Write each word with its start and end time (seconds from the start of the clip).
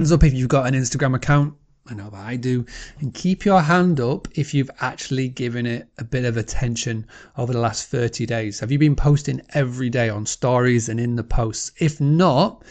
Hands 0.00 0.12
up 0.12 0.24
if 0.24 0.32
you've 0.32 0.48
got 0.48 0.66
an 0.66 0.72
Instagram 0.72 1.14
account. 1.14 1.52
I 1.86 1.92
know 1.92 2.08
that 2.08 2.24
I 2.24 2.36
do. 2.36 2.64
And 3.00 3.12
keep 3.12 3.44
your 3.44 3.60
hand 3.60 4.00
up 4.00 4.28
if 4.34 4.54
you've 4.54 4.70
actually 4.80 5.28
given 5.28 5.66
it 5.66 5.90
a 5.98 6.04
bit 6.04 6.24
of 6.24 6.38
attention 6.38 7.06
over 7.36 7.52
the 7.52 7.58
last 7.58 7.88
30 7.88 8.24
days. 8.24 8.60
Have 8.60 8.72
you 8.72 8.78
been 8.78 8.96
posting 8.96 9.42
every 9.50 9.90
day 9.90 10.08
on 10.08 10.24
stories 10.24 10.88
and 10.88 10.98
in 10.98 11.16
the 11.16 11.22
posts? 11.22 11.72
If 11.78 12.00
not, 12.00 12.62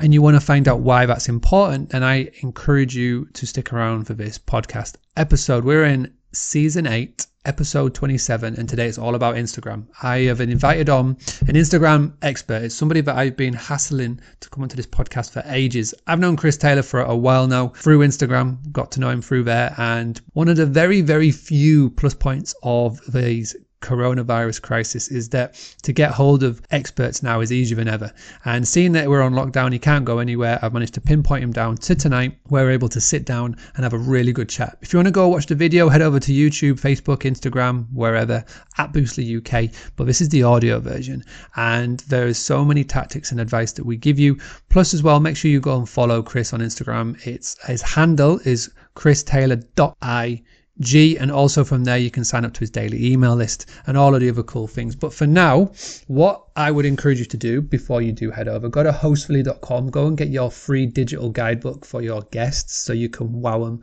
and 0.00 0.12
you 0.12 0.20
want 0.20 0.36
to 0.36 0.40
find 0.40 0.68
out 0.68 0.80
why 0.80 1.06
that's 1.06 1.30
important, 1.30 1.88
then 1.88 2.04
I 2.04 2.28
encourage 2.42 2.94
you 2.94 3.24
to 3.32 3.46
stick 3.46 3.72
around 3.72 4.04
for 4.04 4.12
this 4.12 4.38
podcast 4.38 4.96
episode. 5.16 5.64
We're 5.64 5.86
in 5.86 6.12
season 6.32 6.86
8 6.86 7.26
episode 7.46 7.94
27 7.94 8.56
and 8.58 8.68
today 8.68 8.86
it's 8.86 8.98
all 8.98 9.14
about 9.14 9.36
instagram. 9.36 9.86
I 10.02 10.18
have 10.22 10.40
invited 10.40 10.90
on 10.90 11.16
an 11.46 11.54
instagram 11.54 12.12
expert. 12.20 12.62
It's 12.62 12.74
somebody 12.74 13.00
that 13.00 13.16
i've 13.16 13.36
been 13.36 13.54
hassling 13.54 14.20
to 14.40 14.50
come 14.50 14.62
onto 14.62 14.76
this 14.76 14.86
podcast 14.86 15.30
for 15.30 15.42
ages. 15.46 15.94
I've 16.06 16.18
known 16.18 16.36
chris 16.36 16.56
taylor 16.56 16.82
for 16.82 17.00
a 17.00 17.16
while 17.16 17.46
now 17.46 17.68
through 17.68 18.00
instagram 18.00 18.70
got 18.72 18.92
to 18.92 19.00
know 19.00 19.10
him 19.10 19.22
through 19.22 19.44
there 19.44 19.74
and 19.78 20.20
one 20.32 20.48
of 20.48 20.56
the 20.56 20.66
very 20.66 21.00
very 21.00 21.30
few 21.30 21.90
plus 21.90 22.14
points 22.14 22.54
of 22.62 23.00
these 23.12 23.56
coronavirus 23.86 24.60
crisis 24.60 25.08
is 25.08 25.28
that 25.28 25.54
to 25.82 25.92
get 25.92 26.10
hold 26.10 26.42
of 26.42 26.60
experts 26.70 27.22
now 27.22 27.40
is 27.40 27.52
easier 27.52 27.76
than 27.76 27.88
ever. 27.88 28.12
And 28.44 28.66
seeing 28.66 28.92
that 28.92 29.08
we're 29.08 29.22
on 29.22 29.32
lockdown, 29.32 29.72
he 29.72 29.78
can't 29.78 30.04
go 30.04 30.18
anywhere, 30.18 30.58
I've 30.60 30.72
managed 30.72 30.94
to 30.94 31.00
pinpoint 31.00 31.44
him 31.44 31.52
down 31.52 31.76
to 31.76 31.94
tonight. 31.94 32.36
Where 32.48 32.64
we're 32.64 32.72
able 32.72 32.88
to 32.88 33.00
sit 33.00 33.24
down 33.24 33.56
and 33.76 33.84
have 33.84 33.92
a 33.92 33.98
really 33.98 34.32
good 34.32 34.48
chat. 34.48 34.76
If 34.82 34.92
you 34.92 34.98
want 34.98 35.06
to 35.06 35.12
go 35.12 35.28
watch 35.28 35.46
the 35.46 35.54
video, 35.54 35.88
head 35.88 36.02
over 36.02 36.18
to 36.18 36.32
YouTube, 36.32 36.80
Facebook, 36.80 37.18
Instagram, 37.18 37.86
wherever 37.92 38.44
at 38.78 38.92
Boostly 38.92 39.36
UK. 39.38 39.72
But 39.96 40.06
this 40.06 40.20
is 40.20 40.28
the 40.30 40.42
audio 40.42 40.80
version, 40.80 41.22
and 41.54 42.00
there 42.08 42.26
is 42.26 42.38
so 42.38 42.64
many 42.64 42.84
tactics 42.84 43.30
and 43.30 43.40
advice 43.40 43.72
that 43.72 43.86
we 43.86 43.96
give 43.96 44.18
you. 44.18 44.38
Plus, 44.68 44.94
as 44.94 45.02
well, 45.02 45.20
make 45.20 45.36
sure 45.36 45.50
you 45.50 45.60
go 45.60 45.78
and 45.78 45.88
follow 45.88 46.22
Chris 46.22 46.52
on 46.52 46.60
Instagram. 46.60 47.24
It's 47.26 47.56
his 47.66 47.82
handle 47.82 48.40
is 48.44 48.70
chris 48.94 49.22
christaylor.i 49.22 50.42
G, 50.80 51.16
and 51.16 51.30
also 51.30 51.64
from 51.64 51.84
there 51.84 51.96
you 51.96 52.10
can 52.10 52.24
sign 52.24 52.44
up 52.44 52.52
to 52.54 52.60
his 52.60 52.70
daily 52.70 53.12
email 53.12 53.34
list 53.34 53.66
and 53.86 53.96
all 53.96 54.14
of 54.14 54.20
the 54.20 54.28
other 54.28 54.42
cool 54.42 54.66
things. 54.66 54.94
But 54.94 55.14
for 55.14 55.26
now, 55.26 55.72
what 56.06 56.44
I 56.54 56.70
would 56.70 56.84
encourage 56.84 57.18
you 57.18 57.24
to 57.24 57.36
do 57.36 57.62
before 57.62 58.02
you 58.02 58.12
do 58.12 58.30
head 58.30 58.48
over, 58.48 58.68
go 58.68 58.82
to 58.82 58.92
hostfully.com, 58.92 59.90
go 59.90 60.06
and 60.06 60.18
get 60.18 60.28
your 60.28 60.50
free 60.50 60.86
digital 60.86 61.30
guidebook 61.30 61.84
for 61.84 62.02
your 62.02 62.22
guests 62.30 62.76
so 62.76 62.92
you 62.92 63.08
can 63.08 63.40
wow 63.40 63.64
them 63.64 63.82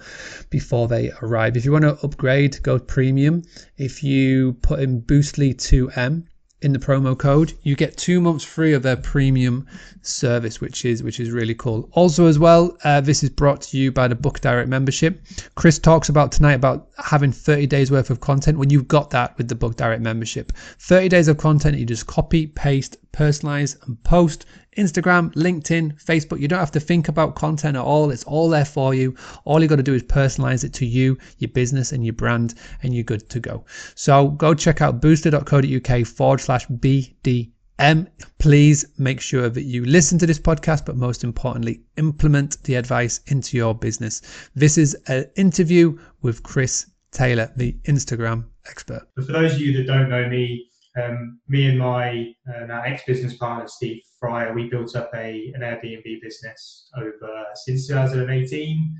before 0.49 0.87
they 0.87 1.11
arrive. 1.21 1.57
If 1.57 1.65
you 1.65 1.71
want 1.71 1.83
to 1.83 2.03
upgrade, 2.03 2.61
go 2.61 2.77
premium. 2.77 3.43
If 3.77 4.03
you 4.03 4.53
put 4.61 4.79
in 4.79 5.01
Boostly2M, 5.01 6.25
in 6.63 6.73
the 6.73 6.79
promo 6.79 7.17
code. 7.17 7.53
You 7.63 7.75
get 7.75 7.97
two 7.97 8.21
months 8.21 8.43
free 8.43 8.73
of 8.73 8.83
their 8.83 8.95
premium 8.95 9.67
service 10.01 10.59
which 10.59 10.85
is 10.85 11.03
which 11.03 11.19
is 11.19 11.31
really 11.31 11.55
cool. 11.55 11.89
Also 11.91 12.25
as 12.25 12.39
well 12.39 12.77
uh, 12.83 13.01
this 13.01 13.23
is 13.23 13.29
brought 13.29 13.61
to 13.61 13.77
you 13.77 13.91
by 13.91 14.07
the 14.07 14.15
book 14.15 14.39
direct 14.41 14.69
membership. 14.69 15.21
Chris 15.55 15.79
talks 15.79 16.09
about 16.09 16.31
tonight 16.31 16.53
about 16.53 16.89
having 16.97 17.31
30 17.31 17.67
days 17.67 17.91
worth 17.91 18.09
of 18.09 18.19
content 18.19 18.57
when 18.57 18.69
you've 18.69 18.87
got 18.87 19.09
that 19.11 19.37
with 19.37 19.47
the 19.47 19.55
book 19.55 19.75
direct 19.75 20.01
membership. 20.01 20.51
30 20.79 21.09
days 21.09 21.27
of 21.27 21.37
content 21.37 21.77
you 21.77 21.85
just 21.85 22.07
copy 22.07 22.47
paste 22.47 22.97
personalize 23.13 23.81
and 23.85 24.03
post 24.03 24.45
Instagram, 24.77 25.33
LinkedIn, 25.35 26.03
Facebook. 26.03 26.39
You 26.39 26.47
don't 26.47 26.59
have 26.59 26.71
to 26.71 26.79
think 26.79 27.07
about 27.07 27.35
content 27.35 27.77
at 27.77 27.83
all. 27.83 28.11
It's 28.11 28.23
all 28.23 28.49
there 28.49 28.65
for 28.65 28.93
you. 28.93 29.15
All 29.45 29.61
you 29.61 29.67
got 29.67 29.77
to 29.77 29.83
do 29.83 29.93
is 29.93 30.03
personalize 30.03 30.63
it 30.63 30.73
to 30.73 30.85
you, 30.85 31.17
your 31.37 31.49
business, 31.49 31.91
and 31.91 32.03
your 32.03 32.13
brand, 32.13 32.55
and 32.81 32.93
you're 32.93 33.03
good 33.03 33.29
to 33.29 33.39
go. 33.39 33.65
So 33.95 34.29
go 34.29 34.53
check 34.53 34.81
out 34.81 35.01
boostly.co.uk 35.01 36.07
forward 36.07 36.41
slash 36.41 36.67
BDM. 36.67 38.07
Please 38.39 38.85
make 38.97 39.21
sure 39.21 39.49
that 39.49 39.63
you 39.63 39.85
listen 39.85 40.17
to 40.19 40.25
this 40.25 40.39
podcast, 40.39 40.85
but 40.85 40.97
most 40.97 41.23
importantly, 41.23 41.81
implement 41.97 42.61
the 42.63 42.75
advice 42.75 43.19
into 43.27 43.57
your 43.57 43.75
business. 43.75 44.21
This 44.55 44.77
is 44.77 44.95
an 45.07 45.25
interview 45.35 45.97
with 46.21 46.43
Chris 46.43 46.87
Taylor, 47.11 47.51
the 47.55 47.73
Instagram 47.83 48.45
expert. 48.67 49.07
For 49.15 49.31
those 49.31 49.53
of 49.53 49.61
you 49.61 49.77
that 49.77 49.85
don't 49.85 50.09
know 50.09 50.27
me, 50.27 50.71
um, 51.01 51.39
me 51.47 51.67
and 51.67 51.79
my 51.79 52.33
uh, 52.47 52.81
ex-business 52.85 53.37
partner 53.37 53.67
Steve 53.67 54.01
Fryer, 54.19 54.53
we 54.53 54.69
built 54.69 54.95
up 54.95 55.09
a 55.15 55.51
an 55.55 55.61
Airbnb 55.61 56.21
business 56.21 56.89
over 56.97 57.45
since 57.55 57.87
2018. 57.87 58.95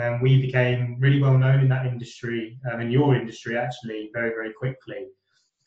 Um, 0.00 0.20
we 0.20 0.40
became 0.40 0.96
really 1.00 1.20
well 1.20 1.36
known 1.36 1.60
in 1.60 1.68
that 1.68 1.86
industry, 1.86 2.58
um, 2.70 2.80
in 2.80 2.90
your 2.90 3.14
industry 3.14 3.56
actually, 3.56 4.10
very 4.12 4.30
very 4.30 4.52
quickly. 4.52 5.06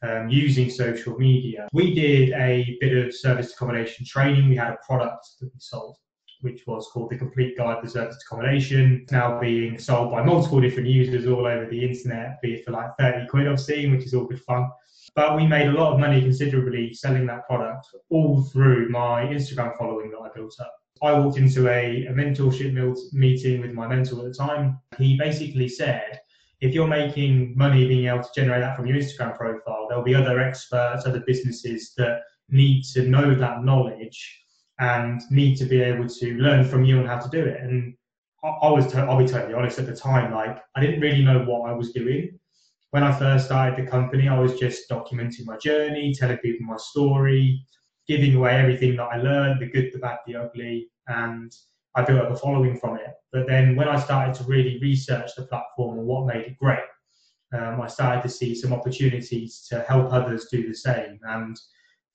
Um, 0.04 0.30
using 0.30 0.72
social 0.72 1.16
media, 1.20 1.68
we 1.74 1.94
did 1.94 2.32
a 2.32 2.76
bit 2.82 2.98
of 2.98 3.14
service 3.14 3.54
accommodation 3.54 4.04
training. 4.04 4.50
We 4.50 4.56
had 4.56 4.72
a 4.72 4.78
product 4.84 5.28
that 5.40 5.52
we 5.54 5.60
sold, 5.60 5.96
which 6.42 6.66
was 6.66 6.90
called 6.92 7.12
the 7.12 7.18
Complete 7.18 7.56
Guide 7.56 7.84
to 7.84 7.90
Service 7.90 8.18
Accommodation, 8.26 9.06
now 9.12 9.40
being 9.40 9.78
sold 9.78 10.12
by 10.12 10.24
multiple 10.24 10.60
different 10.60 10.90
users 10.90 11.28
all 11.28 11.46
over 11.46 11.68
the 11.68 11.84
internet, 11.84 12.42
be 12.42 12.56
it 12.56 12.66
for 12.66 12.72
like 12.72 12.90
30 12.98 13.28
quid 13.28 13.48
I've 13.48 13.62
seen, 13.62 13.92
which 13.92 14.04
is 14.04 14.16
all 14.16 14.26
good 14.26 14.42
fun. 14.42 14.72
But 15.16 15.36
we 15.36 15.46
made 15.46 15.68
a 15.68 15.74
lot 15.74 15.94
of 15.94 16.00
money 16.00 16.22
considerably 16.22 16.94
selling 16.94 17.26
that 17.28 17.46
product 17.46 17.88
all 18.10 18.44
through 18.44 18.90
my 18.90 19.26
Instagram 19.26 19.78
following 19.78 20.10
that 20.12 20.20
I 20.20 20.30
built 20.34 20.56
up. 20.60 20.74
I 21.04 21.14
walked 21.14 21.38
into 21.38 21.68
a, 21.68 22.06
a 22.06 22.14
mentorship 22.14 22.74
meeting 23.12 23.62
with 23.62 23.72
my 23.72 23.88
mentor 23.88 24.20
at 24.20 24.26
the 24.26 24.34
time. 24.34 24.80
He 24.98 25.18
basically 25.18 25.68
said, 25.68 26.22
if 26.62 26.74
you're 26.74 26.88
making 26.88 27.58
money 27.58 27.88
being 27.88 28.08
able 28.08 28.24
to 28.24 28.30
generate 28.36 28.62
that 28.62 28.78
from 28.78 28.86
your 28.86 28.98
Instagram 28.98 29.36
profile, 29.36 29.88
there'll 29.90 30.04
be 30.04 30.16
other 30.16 30.40
experts, 30.40 31.06
other 31.06 31.24
businesses 31.26 31.94
that 31.98 32.22
need 32.50 32.84
to 32.94 33.04
know 33.04 33.34
that 33.34 33.64
knowledge 33.64 34.44
and 34.80 35.22
need 35.32 35.56
to 35.58 35.66
be 35.66 35.82
able 35.82 36.08
to 36.08 36.34
learn 36.36 36.64
from 36.64 36.86
you 36.86 37.00
on 37.00 37.06
how 37.06 37.18
to 37.18 37.30
do 37.30 37.44
it. 37.44 37.62
And 37.62 37.96
I, 38.44 38.70
was, 38.70 38.88
to, 38.88 39.00
I'll 39.00 39.18
be 39.18 39.28
totally 39.28 39.56
honest 39.56 39.80
at 39.80 39.88
the 39.88 39.96
time, 39.96 40.34
like 40.34 40.60
I 40.76 40.82
didn't 40.82 41.02
really 41.02 41.24
know 41.24 41.44
what 41.44 41.70
I 41.70 41.74
was 41.74 41.92
doing 41.92 42.40
when 42.92 43.04
I 43.04 43.12
first 43.18 43.46
started 43.46 43.78
the 43.78 43.90
company, 43.90 44.28
I 44.28 44.40
was 44.40 44.60
just 44.60 44.90
documenting 44.90 45.46
my 45.46 45.58
journey, 45.58 46.14
telling 46.14 46.38
people 46.38 46.68
my 46.68 46.78
story, 46.78 47.66
giving 48.08 48.36
away 48.36 48.56
everything 48.56 48.98
that 48.98 49.10
I 49.12 49.18
learned 49.18 49.62
the 49.62 49.68
good, 49.68 49.92
the 49.94 50.00
bad, 50.00 50.20
the 50.28 50.36
ugly, 50.36 50.90
and 51.08 51.52
I 51.96 52.04
built 52.04 52.20
up 52.20 52.32
a 52.32 52.36
following 52.36 52.78
from 52.78 52.98
it. 52.98 53.14
But 53.32 53.48
then 53.48 53.76
when 53.78 53.88
I 53.88 53.98
started 53.98 54.36
to 54.36 54.44
really 54.44 54.78
research 54.82 55.32
the 55.36 55.46
platform 55.46 56.00
and 56.00 56.08
what 56.08 56.28
made 56.28 56.46
it 56.46 56.58
great, 56.58 56.80
um, 57.54 57.82
I 57.82 57.88
started 57.88 58.24
to 58.24 58.30
see 58.30 58.54
some 58.56 58.74
opportunities 58.74 59.66
to 59.70 59.82
help 59.88 60.12
others 60.12 60.48
do 60.52 60.68
the 60.68 60.76
same. 60.76 61.20
And 61.24 61.58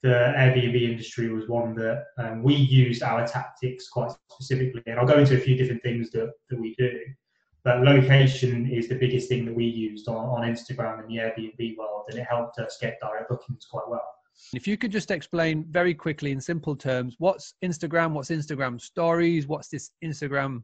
the 0.03 0.35
Airbnb 0.37 0.81
industry 0.91 1.31
was 1.33 1.49
one 1.49 1.75
that 1.77 2.05
um, 2.19 2.43
we 2.43 2.55
used 2.55 3.03
our 3.03 3.27
tactics 3.27 3.89
quite 3.89 4.13
specifically. 4.31 4.83
And 4.87 4.99
I'll 4.99 5.07
go 5.07 5.19
into 5.19 5.37
a 5.37 5.41
few 5.41 5.57
different 5.57 5.83
things 5.83 6.11
that, 6.11 6.33
that 6.51 6.61
we 6.61 6.75
do. 6.77 6.99
But 7.67 7.83
location 7.83 8.71
is 8.71 8.89
the 8.89 8.95
biggest 8.95 9.29
thing 9.29 9.45
that 9.45 9.53
we 9.53 9.65
used 9.65 10.07
on, 10.07 10.15
on 10.15 10.43
Instagram 10.43 11.01
and 11.01 11.09
the 11.11 11.17
Airbnb 11.17 11.77
world, 11.77 12.05
and 12.09 12.17
it 12.17 12.25
helped 12.31 12.61
us 12.61 12.79
get 12.81 12.97
direct 13.01 13.29
bookings 13.29 13.67
quite 13.69 13.89
well. 13.89 14.09
If 14.55 14.69
you 14.69 14.77
could 14.77 14.93
just 14.93 15.11
explain 15.11 15.67
very 15.69 15.93
quickly 15.93 16.31
in 16.31 16.41
simple 16.41 16.77
terms, 16.77 17.17
what's 17.19 17.55
Instagram? 17.65 18.13
What's 18.13 18.31
Instagram 18.31 18.81
stories? 18.81 19.49
What's 19.49 19.67
this 19.67 19.91
Instagram 20.05 20.63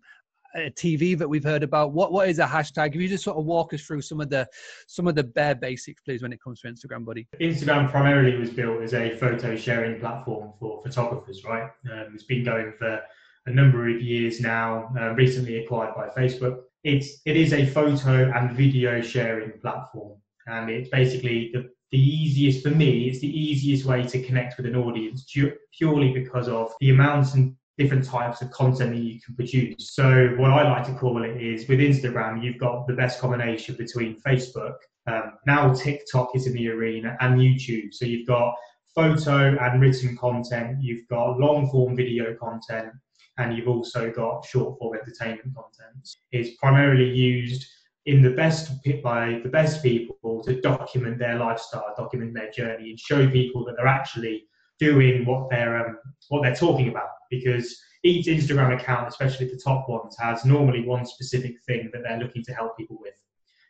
uh, 0.54 0.70
TV 0.76 1.18
that 1.18 1.28
we've 1.28 1.42
heard 1.42 1.64
about? 1.64 1.90
What 1.90 2.12
what 2.12 2.28
is 2.28 2.38
a 2.38 2.46
hashtag? 2.46 2.94
If 2.94 3.00
you 3.00 3.08
just 3.08 3.24
sort 3.24 3.36
of 3.36 3.46
walk 3.46 3.74
us 3.74 3.82
through 3.82 4.02
some 4.02 4.20
of 4.20 4.30
the 4.30 4.46
some 4.86 5.08
of 5.08 5.16
the 5.16 5.24
bare 5.24 5.56
basics, 5.56 6.00
please, 6.02 6.22
when 6.22 6.32
it 6.32 6.40
comes 6.40 6.60
to 6.60 6.68
Instagram, 6.68 7.04
buddy. 7.04 7.26
Instagram 7.40 7.90
primarily 7.90 8.36
was 8.36 8.50
built 8.50 8.80
as 8.80 8.94
a 8.94 9.16
photo 9.16 9.56
sharing 9.56 9.98
platform 9.98 10.52
for 10.60 10.80
photographers, 10.84 11.42
right? 11.42 11.68
Um, 11.92 12.12
it's 12.14 12.22
been 12.22 12.44
going 12.44 12.74
for 12.78 13.02
a 13.46 13.50
number 13.50 13.88
of 13.88 14.00
years 14.00 14.40
now. 14.40 14.94
Uh, 14.96 15.14
recently 15.14 15.64
acquired 15.64 15.96
by 15.96 16.06
Facebook 16.06 16.60
it's 16.84 17.20
it 17.24 17.36
is 17.36 17.52
a 17.52 17.66
photo 17.66 18.30
and 18.32 18.56
video 18.56 19.00
sharing 19.00 19.58
platform, 19.60 20.18
and 20.46 20.70
it's 20.70 20.88
basically 20.90 21.50
the 21.52 21.70
the 21.90 21.98
easiest 21.98 22.62
for 22.64 22.70
me. 22.70 23.08
It's 23.08 23.20
the 23.20 23.28
easiest 23.28 23.84
way 23.84 24.02
to 24.02 24.22
connect 24.22 24.56
with 24.56 24.66
an 24.66 24.76
audience 24.76 25.30
purely 25.76 26.12
because 26.12 26.48
of 26.48 26.72
the 26.80 26.90
amounts 26.90 27.34
and 27.34 27.54
different 27.78 28.04
types 28.04 28.40
of 28.40 28.50
content 28.50 28.92
that 28.92 29.02
you 29.02 29.20
can 29.20 29.34
produce. 29.34 29.94
So 29.94 30.34
what 30.38 30.50
I 30.50 30.70
like 30.70 30.86
to 30.86 30.94
call 30.94 31.22
it 31.22 31.40
is 31.40 31.68
with 31.68 31.80
Instagram, 31.80 32.42
you've 32.42 32.58
got 32.58 32.86
the 32.86 32.94
best 32.94 33.20
combination 33.20 33.76
between 33.76 34.20
Facebook. 34.20 34.74
Um, 35.06 35.34
now 35.46 35.72
TikTok 35.72 36.30
is 36.34 36.46
in 36.46 36.54
the 36.54 36.68
arena 36.68 37.16
and 37.20 37.38
YouTube. 37.38 37.92
So 37.92 38.06
you've 38.06 38.26
got 38.26 38.54
photo 38.94 39.56
and 39.58 39.80
written 39.80 40.16
content. 40.16 40.78
You've 40.80 41.06
got 41.08 41.38
long 41.38 41.68
form 41.70 41.96
video 41.96 42.34
content 42.34 42.92
and 43.38 43.56
you've 43.56 43.68
also 43.68 44.10
got 44.10 44.44
short 44.44 44.78
form 44.78 44.96
entertainment 44.96 45.54
content. 45.54 46.16
It's 46.32 46.56
primarily 46.56 47.08
used 47.08 47.66
in 48.06 48.22
the 48.22 48.30
best 48.30 48.72
by 49.02 49.40
the 49.42 49.48
best 49.48 49.82
people 49.82 50.42
to 50.44 50.60
document 50.60 51.18
their 51.18 51.38
lifestyle, 51.38 51.94
document 51.96 52.34
their 52.34 52.50
journey, 52.50 52.90
and 52.90 52.98
show 52.98 53.28
people 53.30 53.64
that 53.64 53.76
they're 53.76 53.86
actually 53.86 54.44
doing 54.78 55.24
what 55.24 55.48
they're 55.50 55.86
um, 55.86 55.98
what 56.28 56.42
they're 56.42 56.54
talking 56.54 56.88
about. 56.88 57.08
Because 57.30 57.80
each 58.02 58.26
Instagram 58.26 58.78
account, 58.78 59.08
especially 59.08 59.46
the 59.46 59.60
top 59.62 59.88
ones, 59.88 60.16
has 60.18 60.44
normally 60.44 60.84
one 60.84 61.06
specific 61.06 61.54
thing 61.66 61.90
that 61.92 62.02
they're 62.02 62.18
looking 62.18 62.42
to 62.44 62.52
help 62.52 62.76
people 62.76 62.98
with, 63.00 63.14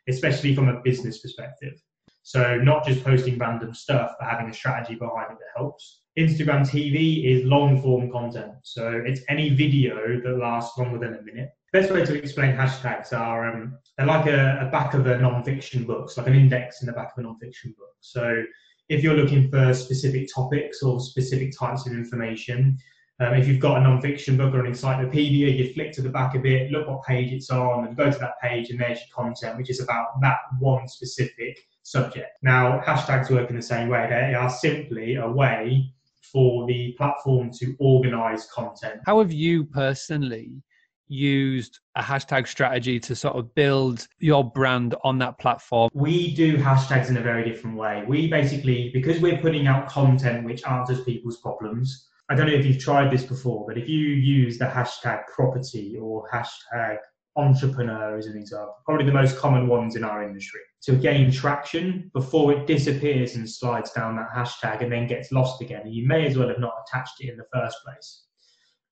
especially 0.09 0.55
from 0.55 0.69
a 0.69 0.81
business 0.81 1.19
perspective. 1.19 1.79
So 2.23 2.57
not 2.57 2.85
just 2.85 3.03
posting 3.03 3.37
random 3.37 3.73
stuff, 3.73 4.13
but 4.19 4.29
having 4.29 4.49
a 4.49 4.53
strategy 4.53 4.95
behind 4.95 5.31
it 5.31 5.37
that 5.39 5.59
helps. 5.59 6.01
Instagram 6.17 6.61
TV 6.61 7.25
is 7.25 7.45
long 7.45 7.81
form 7.81 8.11
content. 8.11 8.53
So 8.63 9.03
it's 9.05 9.21
any 9.29 9.49
video 9.49 10.21
that 10.21 10.37
lasts 10.37 10.77
longer 10.77 10.99
than 10.99 11.15
a 11.15 11.21
minute. 11.21 11.49
Best 11.73 11.91
way 11.91 12.05
to 12.05 12.13
explain 12.15 12.55
hashtags 12.55 13.13
are 13.13 13.51
um, 13.51 13.77
they're 13.97 14.07
like 14.07 14.27
a, 14.27 14.67
a 14.67 14.71
back 14.71 14.93
of 14.93 15.07
a 15.07 15.17
non-fiction 15.17 15.85
book, 15.85 16.09
so 16.09 16.21
like 16.21 16.29
an 16.29 16.35
index 16.35 16.81
in 16.81 16.87
the 16.87 16.93
back 16.93 17.11
of 17.11 17.17
a 17.17 17.21
non-fiction 17.23 17.73
book. 17.77 17.95
So 17.99 18.43
if 18.89 19.03
you're 19.03 19.15
looking 19.15 19.49
for 19.49 19.73
specific 19.73 20.29
topics 20.33 20.83
or 20.83 20.99
specific 20.99 21.57
types 21.57 21.87
of 21.87 21.93
information, 21.93 22.77
um, 23.19 23.33
if 23.35 23.47
you've 23.47 23.59
got 23.59 23.77
a 23.77 23.81
non-fiction 23.81 24.37
book 24.37 24.53
or 24.53 24.61
an 24.61 24.65
encyclopedia, 24.67 25.49
you 25.49 25.73
flick 25.73 25.91
to 25.93 26.01
the 26.01 26.09
back 26.09 26.35
of 26.35 26.45
it, 26.45 26.71
look 26.71 26.87
what 26.87 27.03
page 27.03 27.31
it's 27.31 27.49
on, 27.49 27.85
and 27.85 27.95
go 27.95 28.09
to 28.09 28.17
that 28.19 28.39
page, 28.41 28.69
and 28.69 28.79
there's 28.79 28.99
your 28.99 29.15
content, 29.15 29.57
which 29.57 29.69
is 29.69 29.79
about 29.79 30.19
that 30.21 30.39
one 30.59 30.87
specific 30.87 31.59
subject. 31.83 32.29
Now, 32.41 32.81
hashtags 32.85 33.29
work 33.29 33.49
in 33.49 33.55
the 33.55 33.61
same 33.61 33.89
way. 33.89 34.07
They 34.09 34.33
are 34.33 34.49
simply 34.49 35.15
a 35.15 35.29
way 35.29 35.93
for 36.21 36.65
the 36.65 36.93
platform 36.93 37.51
to 37.59 37.75
organize 37.79 38.47
content. 38.47 39.01
How 39.05 39.19
have 39.19 39.31
you 39.31 39.65
personally 39.65 40.63
used 41.07 41.79
a 41.95 42.01
hashtag 42.01 42.47
strategy 42.47 42.99
to 42.99 43.15
sort 43.15 43.35
of 43.35 43.53
build 43.53 44.07
your 44.19 44.43
brand 44.43 44.95
on 45.03 45.19
that 45.19 45.37
platform? 45.37 45.91
We 45.93 46.33
do 46.33 46.57
hashtags 46.57 47.09
in 47.09 47.17
a 47.17 47.21
very 47.21 47.47
different 47.47 47.77
way. 47.77 48.03
We 48.07 48.27
basically, 48.27 48.89
because 48.91 49.21
we're 49.21 49.37
putting 49.37 49.67
out 49.67 49.87
content 49.87 50.43
which 50.45 50.65
answers 50.65 51.03
people's 51.03 51.37
problems, 51.37 52.07
I 52.33 52.35
don't 52.35 52.47
know 52.47 52.53
if 52.53 52.65
you've 52.65 52.79
tried 52.79 53.11
this 53.11 53.23
before, 53.23 53.63
but 53.67 53.77
if 53.77 53.87
you 53.87 53.99
use 53.99 54.57
the 54.57 54.65
hashtag 54.65 55.27
property 55.27 55.99
or 56.01 56.27
hashtag 56.33 56.97
entrepreneur 57.35 58.17
as 58.17 58.25
an 58.25 58.35
example, 58.35 58.73
probably 58.85 59.05
the 59.05 59.11
most 59.11 59.37
common 59.37 59.67
ones 59.67 59.95
in 59.95 60.03
our 60.03 60.23
industry, 60.23 60.61
to 60.85 60.95
gain 60.95 61.31
traction 61.31 62.09
before 62.11 62.51
it 62.51 62.65
disappears 62.65 63.35
and 63.35 63.47
slides 63.47 63.91
down 63.91 64.15
that 64.15 64.31
hashtag 64.35 64.81
and 64.81 64.91
then 64.91 65.05
gets 65.05 65.31
lost 65.31 65.61
again. 65.61 65.85
You 65.85 66.07
may 66.07 66.25
as 66.25 66.35
well 66.35 66.47
have 66.47 66.57
not 66.57 66.73
attached 66.87 67.13
it 67.19 67.29
in 67.29 67.37
the 67.37 67.45
first 67.53 67.77
place. 67.85 68.23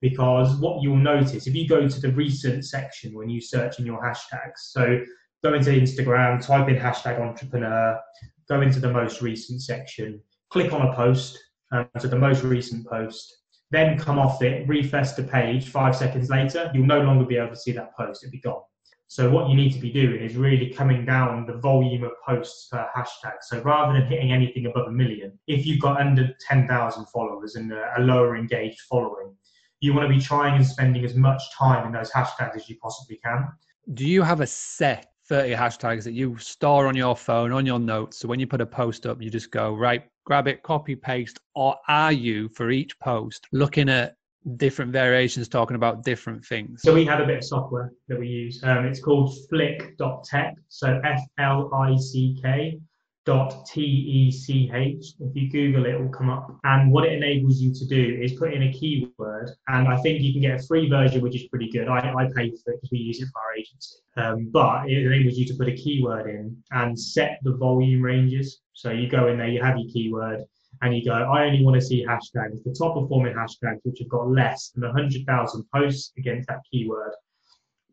Because 0.02 0.56
what 0.58 0.84
you'll 0.84 0.98
notice 0.98 1.48
if 1.48 1.56
you 1.56 1.68
go 1.68 1.88
to 1.88 2.00
the 2.00 2.12
recent 2.12 2.64
section 2.64 3.16
when 3.16 3.28
you 3.28 3.42
search 3.42 3.80
in 3.80 3.88
your 3.88 4.04
hashtags, 4.04 4.58
so 4.58 5.00
go 5.44 5.56
into 5.56 5.72
Instagram, 5.72 6.46
type 6.46 6.70
in 6.70 6.76
hashtag 6.76 7.20
entrepreneur, 7.20 8.00
go 8.48 8.62
into 8.62 8.80
the 8.80 8.94
most 8.94 9.20
recent 9.20 9.64
section, 9.64 10.22
click 10.52 10.72
on 10.74 10.84
a 10.84 10.94
post, 10.94 11.40
um, 11.72 11.88
to 12.00 12.08
the 12.08 12.18
most 12.18 12.44
recent 12.44 12.88
post, 12.88 13.38
then 13.72 13.98
come 13.98 14.20
off 14.20 14.42
it, 14.42 14.68
refresh 14.68 15.12
the 15.14 15.24
page 15.24 15.70
five 15.70 15.96
seconds 15.96 16.30
later, 16.30 16.70
you'll 16.74 16.86
no 16.86 17.02
longer 17.02 17.26
be 17.26 17.38
able 17.38 17.50
to 17.50 17.56
see 17.56 17.72
that 17.72 17.96
post, 17.96 18.24
it'll 18.24 18.32
be 18.32 18.40
gone. 18.40 18.62
So 19.08 19.30
what 19.30 19.50
you 19.50 19.56
need 19.56 19.74
to 19.74 19.80
be 19.80 19.92
doing 19.92 20.22
is 20.22 20.36
really 20.38 20.70
coming 20.70 21.06
down 21.06 21.46
the 21.46 21.58
volume 21.58 22.04
of 22.04 22.12
posts 22.26 22.70
per 22.72 22.88
hashtag. 22.96 23.34
So 23.42 23.62
rather 23.62 23.92
than 23.94 24.08
hitting 24.08 24.32
anything 24.32 24.68
above 24.68 24.88
a 24.88 24.92
million, 24.92 25.38
if 25.48 25.66
you've 25.66 25.82
got 25.82 26.00
under 26.00 26.34
10,000 26.48 27.06
followers 27.08 27.56
and 27.56 27.74
a, 27.74 27.94
a 27.98 28.02
lower 28.02 28.38
engaged 28.38 28.80
following, 28.90 29.36
you 29.82 29.94
want 29.94 30.10
to 30.10 30.16
be 30.16 30.22
trying 30.22 30.56
and 30.56 30.66
spending 30.66 31.04
as 31.04 31.16
much 31.16 31.42
time 31.54 31.88
in 31.88 31.92
those 31.92 32.10
hashtags 32.12 32.56
as 32.56 32.70
you 32.70 32.78
possibly 32.82 33.20
can. 33.22 33.50
Do 33.94 34.08
you 34.08 34.22
have 34.22 34.40
a 34.40 34.48
set 34.48 35.11
30 35.32 35.54
hashtags 35.54 36.04
that 36.04 36.12
you 36.12 36.38
store 36.40 36.88
on 36.88 36.96
your 36.98 37.16
phone, 37.16 37.54
on 37.54 37.66
your 37.66 37.80
notes? 37.80 38.18
So 38.18 38.28
when 38.28 38.42
you 38.42 38.46
put 38.46 38.60
a 38.60 38.66
post 38.66 39.06
up, 39.06 39.22
you 39.22 39.30
just 39.30 39.50
go, 39.50 39.74
right, 39.74 40.04
grab 40.26 40.46
it, 40.50 40.62
copy, 40.62 40.94
paste, 40.94 41.40
or 41.56 41.78
are 41.88 42.12
you 42.12 42.50
for 42.50 42.70
each 42.70 43.00
post 43.00 43.48
looking 43.54 43.88
at 43.88 44.16
different 44.58 44.92
variations 44.92 45.48
talking 45.48 45.76
about 45.78 46.04
different 46.04 46.44
things? 46.44 46.82
So 46.82 46.94
we 46.94 47.06
have 47.06 47.22
a 47.22 47.26
bit 47.26 47.38
of 47.38 47.44
software 47.46 47.94
that 48.10 48.20
we 48.20 48.28
use. 48.28 48.62
Um, 48.62 48.84
it's 48.86 49.00
called 49.00 49.34
flick.tech. 49.48 50.56
So 50.68 51.00
F 51.06 51.22
L 51.40 51.70
I 51.74 51.96
C 51.96 52.38
K 52.44 52.82
dot 53.26 53.66
T 53.68 53.82
E 53.82 54.32
C 54.32 54.72
H. 54.74 55.14
If 55.20 55.36
you 55.36 55.50
Google 55.50 55.86
it, 55.86 55.96
it 55.96 56.02
will 56.02 56.10
come 56.10 56.30
up. 56.30 56.50
And 56.64 56.92
what 56.92 57.06
it 57.06 57.14
enables 57.14 57.60
you 57.60 57.74
to 57.74 57.86
do 57.86 58.20
is 58.22 58.34
put 58.34 58.54
in 58.54 58.64
a 58.64 58.74
keyword. 58.74 59.52
And 59.68 59.88
I 59.88 59.98
think 60.02 60.22
you 60.22 60.32
can 60.34 60.42
get 60.42 60.60
a 60.60 60.64
free 60.64 60.90
version, 60.90 61.22
which 61.22 61.36
is 61.36 61.48
pretty 61.48 61.70
good. 61.70 61.88
I, 61.88 62.14
I 62.14 62.26
pay 62.36 62.50
for 62.50 62.74
it 62.74 62.82
because 62.82 62.90
we 62.92 63.00
use 63.00 63.22
it 63.22 63.28
for 63.32 63.42
our 63.42 63.56
agency. 63.58 63.96
Um, 64.18 64.50
but 64.52 64.90
it 64.90 65.06
enables 65.06 65.38
you 65.38 65.46
to 65.46 65.54
put 65.54 65.68
a 65.68 65.76
keyword 65.76 66.30
in 66.30 66.58
and 66.72 67.00
set 67.00 67.40
the 67.44 67.56
volume 67.56 68.02
ranges. 68.02 68.62
So 68.74 68.92
you 68.92 69.10
go 69.10 69.28
in 69.28 69.38
there, 69.38 69.48
you 69.48 69.62
have 69.62 69.78
your 69.78 69.90
keyword, 69.92 70.44
and 70.82 70.96
you 70.96 71.06
go, 71.06 71.14
I 71.14 71.46
only 71.46 71.64
want 71.64 71.76
to 71.76 71.82
see 71.82 72.06
hashtags, 72.06 72.64
the 72.64 72.76
top 72.78 73.00
performing 73.00 73.36
hashtags, 73.36 73.80
which 73.84 74.00
have 74.00 74.10
got 74.10 74.30
less 74.30 74.70
than 74.70 74.84
100,000 74.84 75.66
posts 75.74 76.12
against 76.18 76.48
that 76.48 76.62
keyword. 76.72 77.12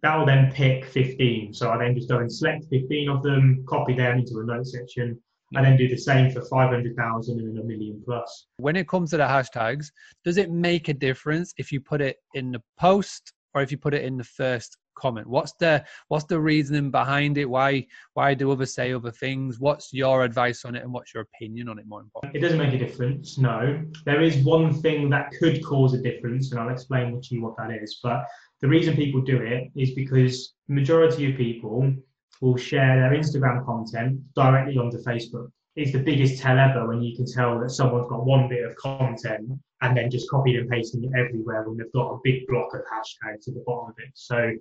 That 0.03 0.17
will 0.17 0.27
then 0.27 0.53
pick 0.53 0.85
15. 0.85 1.55
So 1.55 1.71
I 1.71 1.79
then 1.79 1.95
just 1.95 2.09
go 2.09 2.19
and 2.19 2.33
select 2.33 2.67
15 2.71 3.09
of 3.09 3.23
them, 3.23 3.65
copy 3.69 3.95
them 3.95 4.19
into 4.19 4.39
a 4.39 4.45
note 4.45 4.67
section, 4.67 5.21
and 5.55 5.65
then 5.65 5.77
do 5.77 5.89
the 5.89 5.97
same 5.97 6.31
for 6.31 6.43
500,000 6.43 7.41
and 7.41 7.57
then 7.57 7.63
a 7.63 7.67
million 7.67 8.03
plus. 8.05 8.47
When 8.59 8.77
it 8.77 8.87
comes 8.87 9.11
to 9.11 9.17
the 9.17 9.25
hashtags, 9.25 9.91
does 10.25 10.37
it 10.37 10.51
make 10.51 10.89
a 10.89 10.95
difference 10.95 11.55
if 11.57 11.73
you 11.73 11.81
put 11.81 12.01
it 12.01 12.19
in 12.35 12.53
the 12.53 12.63
post 12.79 13.33
or 13.55 13.63
if 13.63 13.73
you 13.73 13.79
put 13.79 13.95
it 13.95 14.05
in 14.05 14.19
the 14.19 14.25
first 14.25 14.77
comment? 14.95 15.27
What's 15.27 15.53
the 15.55 15.85
what's 16.09 16.25
the 16.25 16.39
reasoning 16.39 16.91
behind 16.91 17.39
it? 17.39 17.47
Why 17.47 17.87
why 18.15 18.35
do 18.35 18.51
others 18.51 18.75
say 18.75 18.93
other 18.93 19.11
things? 19.11 19.59
What's 19.59 19.93
your 19.93 20.25
advice 20.25 20.65
on 20.65 20.75
it 20.75 20.83
and 20.83 20.93
what's 20.93 21.15
your 21.15 21.23
opinion 21.23 21.69
on 21.69 21.79
it 21.79 21.87
more 21.87 22.01
important? 22.01 22.37
It 22.37 22.41
doesn't 22.41 22.59
make 22.59 22.75
a 22.75 22.79
difference, 22.79 23.39
no. 23.39 23.83
There 24.05 24.21
is 24.21 24.37
one 24.45 24.75
thing 24.75 25.09
that 25.11 25.33
could 25.39 25.65
cause 25.65 25.95
a 25.95 26.03
difference, 26.03 26.51
and 26.51 26.61
I'll 26.61 26.69
explain 26.69 27.21
to 27.21 27.35
you 27.35 27.43
what 27.43 27.57
that 27.57 27.71
is. 27.71 28.01
But 28.03 28.27
the 28.61 28.69
reason 28.69 28.97
people 28.97 29.21
do 29.21 29.41
it 29.41 29.71
is 29.77 29.93
because 29.93 30.55
majority 30.69 31.31
of 31.31 31.37
people 31.37 31.95
will 32.41 32.57
share 32.57 33.01
their 33.01 33.19
Instagram 33.19 33.65
content 33.65 34.21
directly 34.35 34.77
onto 34.79 35.03
Facebook. 35.03 35.51
It's 35.77 35.93
the 35.93 36.03
biggest 36.03 36.43
tell 36.43 36.59
ever 36.59 36.89
when 36.89 37.03
you 37.03 37.17
can 37.17 37.27
tell 37.27 37.61
that 37.61 37.71
someone's 37.71 38.09
got 38.09 38.27
one 38.27 38.49
bit 38.49 38.65
of 38.65 38.75
content 38.77 39.49
and 39.81 39.97
then 39.97 40.11
just 40.11 40.29
copied 40.29 40.57
and 40.57 40.69
pasting 40.69 41.05
it 41.05 41.13
everywhere 41.17 41.63
when 41.69 41.77
they've 41.77 41.93
got 41.93 42.11
a 42.11 42.19
big 42.25 42.47
block 42.49 42.75
of 42.75 42.81
hashtags 42.93 43.47
at 43.47 43.55
the 43.55 43.63
bottom 43.65 43.91
of 43.91 43.95
it. 43.99 44.11
So 44.15 44.53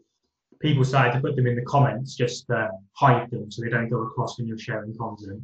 people 0.60 0.84
started 0.84 1.14
to 1.14 1.20
put 1.22 1.36
them 1.36 1.48
in 1.48 1.56
the 1.56 1.64
comments 1.64 2.16
just 2.16 2.46
to 2.48 2.70
hide 2.94 3.32
them 3.32 3.50
so 3.50 3.64
they 3.64 3.70
don't 3.70 3.90
go 3.90 4.04
across 4.04 4.38
when 4.38 4.48
you're 4.48 4.60
sharing 4.60 4.96
content. 4.96 5.42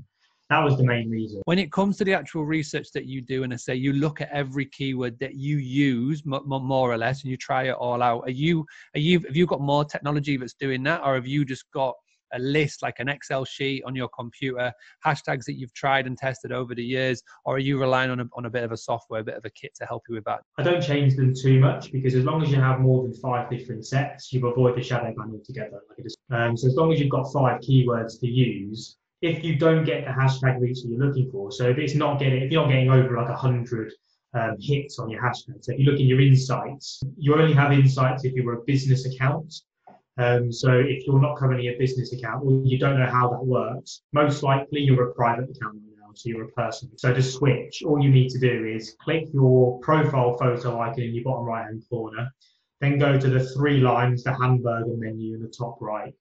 That 0.49 0.63
was 0.63 0.77
the 0.77 0.83
main 0.83 1.09
reason. 1.09 1.41
When 1.45 1.57
it 1.57 1.71
comes 1.71 1.97
to 1.97 2.05
the 2.05 2.13
actual 2.13 2.45
research 2.45 2.91
that 2.93 3.05
you 3.05 3.21
do, 3.21 3.43
and 3.43 3.53
I 3.53 3.55
say 3.55 3.75
you 3.75 3.93
look 3.93 4.21
at 4.21 4.29
every 4.31 4.65
keyword 4.65 5.17
that 5.19 5.35
you 5.35 5.57
use, 5.57 6.23
more 6.25 6.91
or 6.93 6.97
less, 6.97 7.21
and 7.21 7.31
you 7.31 7.37
try 7.37 7.63
it 7.63 7.75
all 7.75 8.03
out. 8.03 8.23
Are 8.25 8.31
you, 8.31 8.65
are 8.95 8.99
you, 8.99 9.19
have 9.21 9.35
you 9.35 9.47
got 9.47 9.61
more 9.61 9.85
technology 9.85 10.37
that's 10.37 10.53
doing 10.53 10.83
that, 10.83 11.01
or 11.03 11.15
have 11.15 11.27
you 11.27 11.45
just 11.45 11.65
got 11.71 11.95
a 12.33 12.39
list 12.39 12.81
like 12.81 12.99
an 12.99 13.07
Excel 13.07 13.45
sheet 13.45 13.83
on 13.85 13.95
your 13.95 14.09
computer, 14.09 14.71
hashtags 15.05 15.45
that 15.45 15.53
you've 15.53 15.73
tried 15.73 16.07
and 16.07 16.17
tested 16.17 16.51
over 16.51 16.75
the 16.75 16.83
years, 16.83 17.21
or 17.45 17.55
are 17.55 17.59
you 17.59 17.79
relying 17.79 18.12
on 18.12 18.19
a, 18.19 18.25
on 18.33 18.45
a 18.45 18.50
bit 18.50 18.63
of 18.63 18.71
a 18.71 18.77
software, 18.77 19.21
a 19.21 19.23
bit 19.23 19.35
of 19.35 19.45
a 19.45 19.50
kit 19.51 19.71
to 19.75 19.85
help 19.85 20.03
you 20.09 20.15
with 20.15 20.23
that? 20.25 20.41
I 20.57 20.63
don't 20.63 20.81
change 20.81 21.15
them 21.15 21.33
too 21.33 21.59
much 21.59 21.91
because 21.91 22.15
as 22.15 22.25
long 22.25 22.43
as 22.43 22.50
you 22.50 22.57
have 22.57 22.79
more 22.79 23.03
than 23.03 23.13
five 23.13 23.50
different 23.50 23.85
sets, 23.85 24.33
you 24.33 24.45
avoid 24.47 24.75
the 24.75 24.83
shadow 24.83 25.13
ban 25.15 25.31
altogether. 25.31 25.79
Um, 26.31 26.57
so 26.57 26.67
as 26.67 26.75
long 26.75 26.91
as 26.91 27.00
you've 27.00 27.12
got 27.12 27.31
five 27.31 27.62
keywords 27.62 28.19
to 28.19 28.27
use, 28.27 28.97
if 29.24 29.42
you 29.42 29.56
don't 29.56 29.86
get 29.86 30.03
the 30.03 30.12
hashtag 30.12 30.60
reach 30.60 30.82
that 30.82 30.89
you're 30.89 31.00
looking 31.00 31.32
for, 31.32 31.50
so 31.50 31.70
if 31.70 31.77
it's 31.77 31.96
not 31.96 32.20
getting, 32.20 32.44
if 32.44 32.51
you're 32.51 32.62
not 32.62 32.70
getting 32.70 32.92
over 32.92 33.15
like 33.15 33.30
a 33.30 33.36
hundred 33.36 33.94
um, 34.34 34.58
hits 34.60 35.00
on 35.00 35.10
your 35.10 35.22
hashtag. 35.22 35.63
So 35.63 35.72
if 35.72 35.80
you 35.80 35.86
look 35.86 36.00
in 36.00 36.08
your 36.08 36.20
insights, 36.20 37.01
you 37.18 37.34
only 37.34 37.53
have 37.53 37.72
insights 37.72 38.25
if 38.25 38.34
you're 38.34 38.53
a 38.53 38.63
business 38.63 39.06
account. 39.06 39.53
Um, 40.18 40.51
so 40.51 40.74
if 40.74 41.08
you're 41.08 41.22
not 41.22 41.38
currently 41.38 41.70
a 41.70 41.77
business 41.77 42.12
account 42.12 42.44
or 42.46 42.51
you 42.65 42.77
don't 42.77 43.00
know 43.00 43.10
how 43.10 43.30
that 43.30 43.44
works, 43.44 44.01
most 44.12 44.44
likely 44.44 44.82
you're 44.82 45.10
a 45.10 45.13
private 45.13 45.46
account 45.46 45.75
right 45.75 45.98
now, 46.00 46.12
so 46.13 46.27
you're 46.27 46.44
a 46.44 46.51
person. 46.51 46.92
So 46.98 47.13
to 47.13 47.24
switch, 47.24 47.82
all 47.86 48.03
you 48.03 48.10
need 48.10 48.30
to 48.32 48.39
do 48.39 48.65
is 48.65 48.96
click 49.00 49.24
your 49.34 49.80
profile 49.80 50.38
photo 50.38 50.82
icon 50.82 51.00
in 51.00 51.15
your 51.15 51.24
bottom 51.24 51.46
right 51.46 51.63
hand 51.63 51.82
corner, 51.89 52.30
then 52.82 53.00
go 53.00 53.18
to 53.18 53.30
the 53.30 53.46
three 53.56 53.80
lines, 53.80 54.24
the 54.24 54.34
hamburger 54.34 54.98
menu 54.98 55.36
in 55.36 55.42
the 55.42 55.48
top 55.48 55.77
right, 55.80 56.13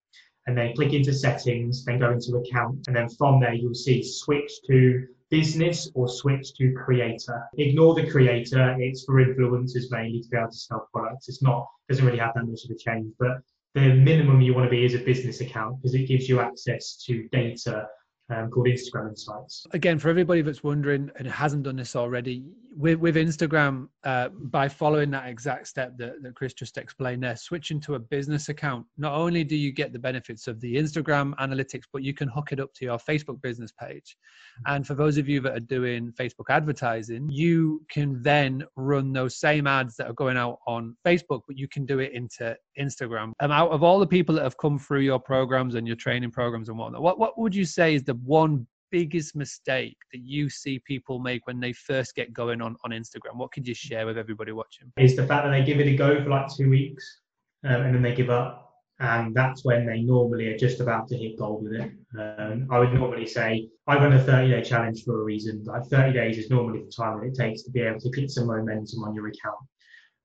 and 0.47 0.57
then 0.57 0.75
click 0.75 0.93
into 0.93 1.13
settings, 1.13 1.85
then 1.85 1.99
go 1.99 2.11
into 2.11 2.37
account, 2.37 2.87
and 2.87 2.97
then 2.97 3.09
from 3.09 3.41
there 3.41 3.55
you'll 3.55 3.75
see 3.75 4.03
switch 4.03 4.51
to 4.67 5.07
business 5.31 5.91
or 5.95 6.09
switch 6.09 6.55
to 6.55 6.73
creator. 6.73 7.43
Ignore 7.57 7.95
the 7.95 8.11
creator, 8.11 8.77
it's 8.79 9.05
for 9.05 9.15
influencers 9.25 9.91
mainly 9.91 10.21
to 10.21 10.29
be 10.29 10.37
able 10.37 10.51
to 10.51 10.57
sell 10.57 10.89
products. 10.93 11.29
It's 11.29 11.43
not 11.43 11.67
doesn't 11.89 12.05
really 12.05 12.19
have 12.19 12.35
that 12.35 12.47
much 12.47 12.65
of 12.65 12.71
a 12.71 12.75
change, 12.75 13.13
but 13.19 13.39
the 13.75 13.95
minimum 13.95 14.41
you 14.41 14.55
want 14.55 14.67
to 14.67 14.71
be 14.71 14.85
is 14.85 14.95
a 14.95 14.99
business 14.99 15.41
account 15.41 15.81
because 15.81 15.95
it 15.95 16.07
gives 16.07 16.29
you 16.29 16.41
access 16.41 16.97
to 17.07 17.29
data 17.29 17.87
um, 18.33 18.51
called 18.51 18.67
Instagram 18.67 19.11
Insights. 19.11 19.67
Again, 19.73 19.99
for 19.99 20.09
everybody 20.09 20.43
that's 20.43 20.63
wondering 20.63 21.11
and 21.17 21.29
hasn't 21.29 21.65
done 21.65 21.77
this 21.77 21.97
already, 21.97 22.45
with, 22.77 22.99
with 22.99 23.17
Instagram, 23.17 23.89
uh, 24.05 24.29
by 24.29 24.69
following 24.69 25.11
that 25.11 25.29
exact 25.29 25.69
step 25.69 25.97
that, 25.99 26.23
that 26.23 26.35
Chris 26.35 26.55
just 26.55 26.79
explained 26.79 27.23
there, 27.23 27.37
switching 27.37 27.81
to 27.81 27.95
a 27.95 27.99
business 27.99 28.49
account, 28.49 28.87
not 28.97 29.15
only 29.15 29.45
do 29.45 29.57
you 29.57 29.73
get 29.73 29.93
the 29.93 29.99
benefits 29.99 30.47
of 30.49 30.61
the 30.61 30.77
Instagram 30.77 31.35
analytics, 31.37 31.85
but 31.93 32.03
you 32.03 32.15
can 32.15 32.29
hook 32.29 32.53
it 32.53 32.61
up 32.61 32.73
to 32.75 32.85
your 32.85 32.99
Facebook 32.99 33.41
business 33.43 33.73
page. 33.73 34.17
And 34.67 34.87
for 34.87 34.95
those 34.95 35.19
of 35.19 35.29
you 35.29 35.41
that 35.41 35.57
are 35.57 35.61
doing 35.61 36.13
Facebook 36.13 36.49
advertising, 36.49 37.29
you 37.31 37.83
can 37.91 38.23
then 38.23 38.65
run 38.77 39.13
those 39.13 39.37
same 39.39 39.67
ads 39.67 39.97
that 39.97 40.09
are 40.09 40.15
going 40.15 40.37
out 40.37 40.59
on 40.67 40.97
Facebook, 41.07 41.43
but 41.47 41.59
you 41.59 41.69
can 41.69 41.85
do 41.85 41.99
it 41.99 42.13
into 42.13 42.57
Instagram. 42.79 43.33
Um, 43.41 43.51
out 43.51 43.71
of 43.71 43.83
all 43.83 43.99
the 43.99 44.07
people 44.07 44.35
that 44.37 44.43
have 44.43 44.57
come 44.57 44.79
through 44.79 45.01
your 45.01 45.21
programs 45.21 45.75
and 45.75 45.87
your 45.87 45.97
training 45.97 46.31
programs 46.31 46.69
and 46.69 46.79
whatnot, 46.79 47.03
what, 47.03 47.19
what 47.19 47.39
would 47.39 47.55
you 47.55 47.65
say 47.65 47.95
is 47.95 48.03
the 48.03 48.15
one 48.25 48.67
biggest 48.91 49.35
mistake 49.35 49.97
that 50.13 50.21
you 50.21 50.49
see 50.51 50.79
people 50.81 51.19
make 51.19 51.47
when 51.47 51.59
they 51.59 51.73
first 51.73 52.15
get 52.15 52.33
going 52.33 52.61
on, 52.61 52.77
on 52.85 52.91
Instagram? 52.91 53.37
What 53.37 53.53
could 53.53 53.67
you 53.67 53.75
share 53.75 54.07
with 54.07 54.19
everybody 54.19 54.53
watching? 54.53 54.93
Is 54.99 55.17
the 55.17 55.27
fact 55.27 55.45
that 55.45 55.51
they 55.51 55.65
give 55.65 55.81
it 55.81 55.89
a 55.89 55.97
go 55.97 56.23
for 56.23 56.29
like 56.29 56.55
two 56.55 56.69
weeks 56.71 57.21
um, 57.65 57.83
and 57.83 57.95
then 57.95 58.03
they 58.03 58.15
give 58.15 58.31
up. 58.31 58.69
And 59.01 59.35
that's 59.35 59.65
when 59.65 59.85
they 59.85 60.01
normally 60.01 60.47
are 60.49 60.57
just 60.57 60.79
about 60.79 61.09
to 61.09 61.17
hit 61.17 61.37
gold 61.37 61.65
with 61.65 61.73
it. 61.73 61.91
Um, 62.17 62.69
I 62.71 62.79
would 62.79 62.93
normally 62.93 63.27
say 63.27 63.69
I 63.89 63.97
run 63.97 64.13
a 64.13 64.23
30 64.23 64.51
day 64.51 64.63
challenge 64.63 65.03
for 65.05 65.21
a 65.21 65.25
reason. 65.25 65.65
Like 65.65 65.87
30 65.87 66.13
days 66.13 66.39
is 66.39 66.51
normally 66.51 66.85
the 66.85 66.93
time 66.93 67.19
that 67.19 67.27
it 67.27 67.35
takes 67.35 67.63
to 67.63 67.71
be 67.73 67.81
able 67.81 67.99
to 67.99 68.11
get 68.11 68.31
some 68.31 68.47
momentum 68.47 69.03
on 69.03 69.15
your 69.15 69.27
account. 69.27 69.57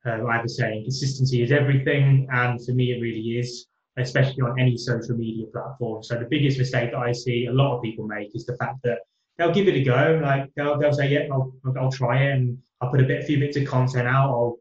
Um, 0.05 0.27
I 0.27 0.35
have 0.35 0.45
a 0.45 0.49
saying 0.49 0.83
consistency 0.83 1.41
is 1.41 1.51
everything. 1.51 2.27
And 2.31 2.63
for 2.63 2.73
me, 2.73 2.91
it 2.91 3.01
really 3.01 3.39
is 3.39 3.65
especially 3.97 4.41
on 4.41 4.59
any 4.59 4.77
social 4.77 5.15
media 5.15 5.47
platform. 5.47 6.03
So 6.03 6.15
the 6.15 6.25
biggest 6.29 6.57
mistake 6.57 6.91
that 6.91 6.99
I 6.99 7.11
see 7.11 7.47
a 7.47 7.51
lot 7.51 7.75
of 7.75 7.83
people 7.83 8.05
make 8.05 8.35
is 8.35 8.45
the 8.45 8.55
fact 8.57 8.77
that 8.83 8.99
they'll 9.37 9.53
give 9.53 9.67
it 9.67 9.75
a 9.75 9.83
go. 9.83 10.19
Like 10.21 10.51
they'll, 10.55 10.77
they'll 10.77 10.93
say, 10.93 11.09
yeah, 11.09 11.27
I'll, 11.31 11.53
I'll 11.79 11.91
try 11.91 12.23
it 12.23 12.33
and 12.33 12.57
I'll 12.81 12.91
put 12.91 13.01
a 13.01 13.05
bit, 13.05 13.23
a 13.23 13.25
few 13.25 13.39
bits 13.39 13.57
of 13.57 13.65
content 13.65 14.07
out. 14.07 14.29
I'll 14.29 14.57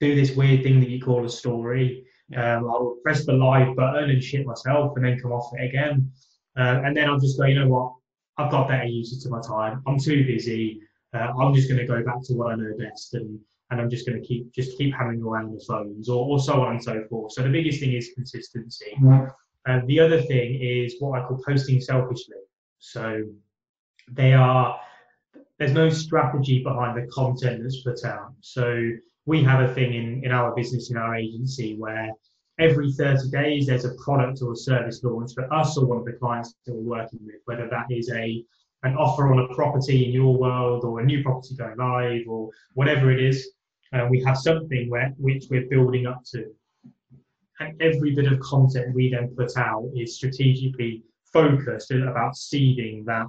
do 0.00 0.14
this 0.14 0.36
weird 0.36 0.62
thing 0.62 0.80
that 0.80 0.88
you 0.88 1.02
call 1.02 1.24
a 1.24 1.28
story. 1.28 2.04
Um, 2.36 2.68
I'll 2.68 2.96
press 3.02 3.24
the 3.24 3.32
live 3.32 3.74
button 3.74 4.10
and 4.10 4.22
shit 4.22 4.46
myself 4.46 4.92
and 4.96 5.04
then 5.04 5.18
come 5.18 5.32
off 5.32 5.50
it 5.58 5.64
again. 5.64 6.12
Uh, 6.56 6.82
and 6.84 6.96
then 6.96 7.08
I'll 7.08 7.18
just 7.18 7.38
go, 7.38 7.46
you 7.46 7.58
know 7.58 7.68
what? 7.68 7.94
I've 8.36 8.50
got 8.50 8.68
better 8.68 8.84
uses 8.84 9.22
to 9.24 9.30
my 9.30 9.40
time. 9.40 9.82
I'm 9.86 9.98
too 9.98 10.24
busy. 10.24 10.80
Uh, 11.12 11.32
I'm 11.40 11.54
just 11.54 11.68
going 11.68 11.80
to 11.80 11.86
go 11.86 12.02
back 12.04 12.22
to 12.24 12.34
what 12.34 12.52
I 12.52 12.54
know 12.56 12.72
best 12.78 13.14
and 13.14 13.40
and 13.70 13.80
I'm 13.80 13.90
just 13.90 14.06
going 14.06 14.20
to 14.20 14.26
keep 14.26 14.52
just 14.52 14.76
keep 14.78 14.94
hammering 14.94 15.22
away 15.22 15.40
on 15.40 15.52
the 15.52 15.62
phones 15.66 16.08
or, 16.08 16.24
or 16.24 16.40
so 16.40 16.62
on 16.62 16.72
and 16.72 16.82
so 16.82 17.04
forth. 17.08 17.32
So 17.32 17.42
the 17.42 17.50
biggest 17.50 17.80
thing 17.80 17.92
is 17.92 18.10
consistency. 18.14 18.96
And 19.66 19.86
the 19.86 20.00
other 20.00 20.22
thing 20.22 20.58
is 20.60 20.96
what 20.98 21.20
I 21.20 21.26
call 21.26 21.42
posting 21.46 21.80
selfishly. 21.80 22.36
So 22.78 23.24
they 24.10 24.32
are 24.32 24.80
there's 25.58 25.72
no 25.72 25.90
strategy 25.90 26.62
behind 26.62 26.96
the 26.96 27.06
content 27.08 27.62
that's 27.62 27.82
put 27.82 28.04
out. 28.04 28.32
So 28.40 28.90
we 29.26 29.42
have 29.42 29.68
a 29.68 29.74
thing 29.74 29.92
in, 29.92 30.24
in 30.24 30.32
our 30.32 30.54
business 30.54 30.90
in 30.90 30.96
our 30.96 31.14
agency 31.14 31.76
where 31.76 32.10
every 32.58 32.92
30 32.92 33.30
days 33.30 33.66
there's 33.66 33.84
a 33.84 33.94
product 34.02 34.40
or 34.40 34.52
a 34.52 34.56
service 34.56 35.02
launch 35.02 35.32
for 35.34 35.52
us 35.52 35.76
or 35.76 35.86
one 35.86 35.98
of 35.98 36.04
the 36.04 36.12
clients 36.12 36.54
that 36.64 36.74
we're 36.74 36.98
working 36.98 37.20
with, 37.22 37.36
whether 37.44 37.68
that 37.68 37.86
is 37.90 38.10
a 38.10 38.42
an 38.84 38.94
offer 38.94 39.32
on 39.32 39.40
a 39.40 39.54
property 39.54 40.06
in 40.06 40.12
your 40.12 40.36
world 40.36 40.84
or 40.84 41.00
a 41.00 41.04
new 41.04 41.20
property 41.22 41.56
going 41.56 41.76
live 41.76 42.22
or 42.28 42.48
whatever 42.74 43.10
it 43.10 43.20
is 43.20 43.50
uh, 43.92 44.06
we 44.10 44.22
have 44.24 44.36
something 44.36 44.90
where 44.90 45.14
which 45.18 45.44
we're 45.50 45.68
building 45.68 46.06
up 46.06 46.22
to. 46.32 46.46
And 47.60 47.80
every 47.82 48.14
bit 48.14 48.30
of 48.30 48.38
content 48.40 48.94
we 48.94 49.10
then 49.10 49.34
put 49.36 49.56
out 49.56 49.90
is 49.96 50.16
strategically 50.16 51.02
focused 51.32 51.90
about 51.90 52.36
seeding 52.36 53.04
that 53.06 53.28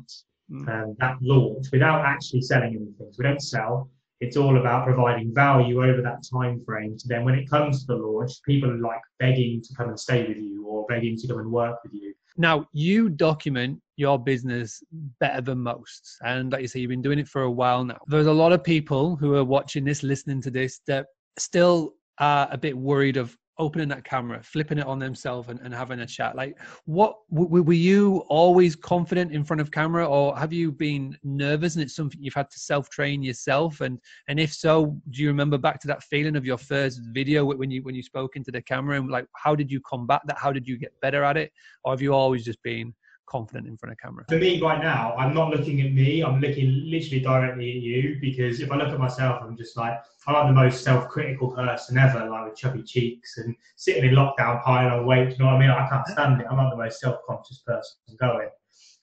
mm. 0.52 0.68
um, 0.70 0.96
that 1.00 1.18
launch 1.22 1.68
without 1.72 2.06
actually 2.06 2.42
selling 2.42 2.76
anything. 2.76 3.08
So 3.12 3.16
we 3.18 3.24
don't 3.24 3.42
sell. 3.42 3.90
It's 4.20 4.36
all 4.36 4.60
about 4.60 4.86
providing 4.86 5.34
value 5.34 5.82
over 5.82 6.02
that 6.02 6.24
time 6.30 6.62
frame. 6.66 7.00
So 7.00 7.08
then 7.08 7.24
when 7.24 7.36
it 7.36 7.50
comes 7.50 7.86
to 7.86 7.88
the 7.88 7.96
launch, 7.96 8.34
people 8.46 8.70
are 8.70 8.78
like 8.78 9.02
begging 9.18 9.62
to 9.62 9.74
come 9.76 9.90
and 9.90 10.00
stay 10.00 10.28
with 10.28 10.38
you 10.38 10.66
or 10.68 10.86
begging 10.88 11.16
to 11.18 11.28
come 11.28 11.40
and 11.40 11.52
work 11.52 11.78
with 11.84 11.94
you. 11.94 12.09
Now, 12.40 12.68
you 12.72 13.10
document 13.10 13.82
your 13.98 14.18
business 14.18 14.82
better 15.20 15.42
than 15.42 15.60
most. 15.60 16.18
And 16.24 16.54
like 16.54 16.62
you 16.62 16.70
say, 16.70 16.80
you've 16.80 16.90
been 16.90 17.02
doing 17.02 17.20
it 17.20 17.28
for 17.28 17.42
a 17.42 17.52
while 17.52 17.84
now. 17.84 18.00
There's 18.08 18.28
a 18.28 18.32
lot 18.32 18.54
of 18.54 18.64
people 18.64 19.18
who 19.18 19.36
are 19.36 19.44
watching 19.44 19.84
this, 19.84 20.04
listening 20.04 20.42
to 20.44 20.50
this, 20.50 20.80
that 20.88 21.08
still 21.38 21.96
are 22.18 22.48
a 22.50 22.58
bit 22.58 22.78
worried 22.78 23.18
of 23.18 23.36
opening 23.60 23.90
that 23.90 24.04
camera, 24.04 24.42
flipping 24.42 24.80
it 24.80 24.88
on 24.88 24.98
themselves, 24.98 25.50
and, 25.50 25.60
and 25.60 25.74
having 25.74 26.00
a 26.00 26.06
chat? 26.06 26.36
Like, 26.36 26.58
what 26.86 27.18
w- 27.32 27.62
were 27.62 27.74
you 27.74 28.20
always 28.30 28.76
confident 28.76 29.32
in 29.32 29.44
front 29.44 29.62
of 29.62 29.70
camera, 29.72 30.08
or 30.08 30.36
have 30.38 30.52
you 30.52 30.72
been 30.72 31.18
nervous 31.24 31.76
and 31.76 31.84
it's 31.84 31.96
something 31.96 32.22
you've 32.22 32.34
had 32.34 32.50
to 32.50 32.60
self 32.60 32.90
train 32.90 33.22
yourself? 33.22 33.82
And 33.82 34.00
and 34.28 34.40
if 34.40 34.54
so, 34.54 35.00
do 35.12 35.22
you 35.22 35.28
remember 35.28 35.58
back 35.58 35.80
to 35.82 35.88
that 35.88 36.04
feeling 36.04 36.36
of 36.36 36.46
your 36.46 36.58
first 36.58 37.02
video 37.12 37.46
when 37.46 37.70
you 37.70 37.84
when 37.84 37.96
you 37.96 38.04
spoke 38.04 38.36
into 38.36 38.52
the 38.52 38.62
camera 38.62 38.98
and 38.98 39.10
like 39.10 39.26
how 39.36 39.56
did 39.56 39.72
you 39.72 39.82
combat 39.82 40.22
that? 40.26 40.38
How 40.38 40.52
did 40.52 40.68
you 40.68 40.78
get 40.78 40.92
better 41.02 41.24
at 41.24 41.38
it, 41.38 41.52
or 41.84 41.92
have 41.94 42.02
you 42.02 42.14
always 42.14 42.44
just 42.46 42.62
been 42.64 42.94
confident 43.30 43.68
in 43.68 43.78
front 43.78 43.94
of 43.94 44.00
camera? 44.00 44.26
For 44.28 44.38
me, 44.38 44.60
right 44.62 44.82
now, 44.82 45.14
I'm 45.16 45.34
not 45.34 45.52
looking 45.52 45.82
at 45.82 45.94
me. 45.94 46.22
I'm 46.22 46.42
looking 46.42 46.84
literally 46.86 47.22
directly 47.22 47.70
at 47.70 47.82
you 47.82 48.18
because 48.20 48.60
if 48.60 48.72
I 48.72 48.76
look 48.78 48.90
at 48.90 49.00
myself, 49.00 49.42
I'm 49.42 49.56
just 49.56 49.78
like 49.78 50.00
I'm 50.28 50.34
like 50.34 50.48
the 50.48 50.54
most 50.54 50.84
self-critical 50.84 51.52
person 51.52 51.98
ever, 51.98 52.30
like 52.30 52.50
with 52.50 52.58
chubby 52.58 52.84
cheeks 52.84 53.38
and 53.38 53.56
sitting 53.76 54.04
in 54.04 54.16
lockdown, 54.16 54.64
piling 54.64 54.92
on 54.92 55.06
weight. 55.06 55.32
You 55.32 55.38
know 55.38 55.46
what 55.46 55.56
I 55.56 55.60
mean? 55.60 55.70
I 55.70 55.88
can't 55.88 56.08
stand 56.08 56.42
it. 56.42 56.48
I'm 56.50 56.58
not 56.58 56.72
the 56.72 56.78
most 56.78 57.00
self-conscious 57.00 57.60
person 57.60 57.98
going. 58.20 58.50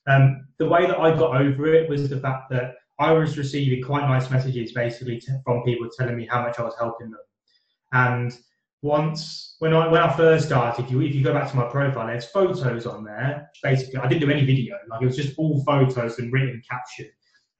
Um, 0.07 0.47
the 0.57 0.67
way 0.67 0.85
that 0.85 0.99
I 0.99 1.15
got 1.15 1.41
over 1.41 1.73
it 1.73 1.89
was 1.89 2.09
the 2.09 2.19
fact 2.19 2.49
that 2.51 2.75
I 2.99 3.11
was 3.11 3.37
receiving 3.37 3.83
quite 3.83 4.07
nice 4.07 4.29
messages, 4.31 4.71
basically, 4.71 5.21
from 5.43 5.63
people 5.63 5.89
telling 5.95 6.15
me 6.15 6.25
how 6.25 6.41
much 6.41 6.59
I 6.59 6.63
was 6.63 6.75
helping 6.79 7.11
them, 7.11 7.19
and 7.91 8.37
once 8.81 9.55
when 9.59 9.73
I 9.73 9.87
when 9.87 10.01
I 10.01 10.15
first 10.15 10.47
started, 10.47 10.85
if 10.85 10.91
you 10.91 11.01
if 11.01 11.15
you 11.15 11.23
go 11.23 11.33
back 11.33 11.49
to 11.49 11.57
my 11.57 11.67
profile, 11.69 12.07
there's 12.07 12.25
photos 12.25 12.85
on 12.85 13.03
there. 13.03 13.49
Basically, 13.63 13.97
I 13.97 14.07
didn't 14.07 14.21
do 14.21 14.31
any 14.31 14.45
video; 14.45 14.77
like 14.89 15.01
it 15.01 15.05
was 15.05 15.15
just 15.15 15.37
all 15.37 15.63
photos 15.63 16.19
and 16.19 16.31
written 16.31 16.61
caption. 16.69 17.09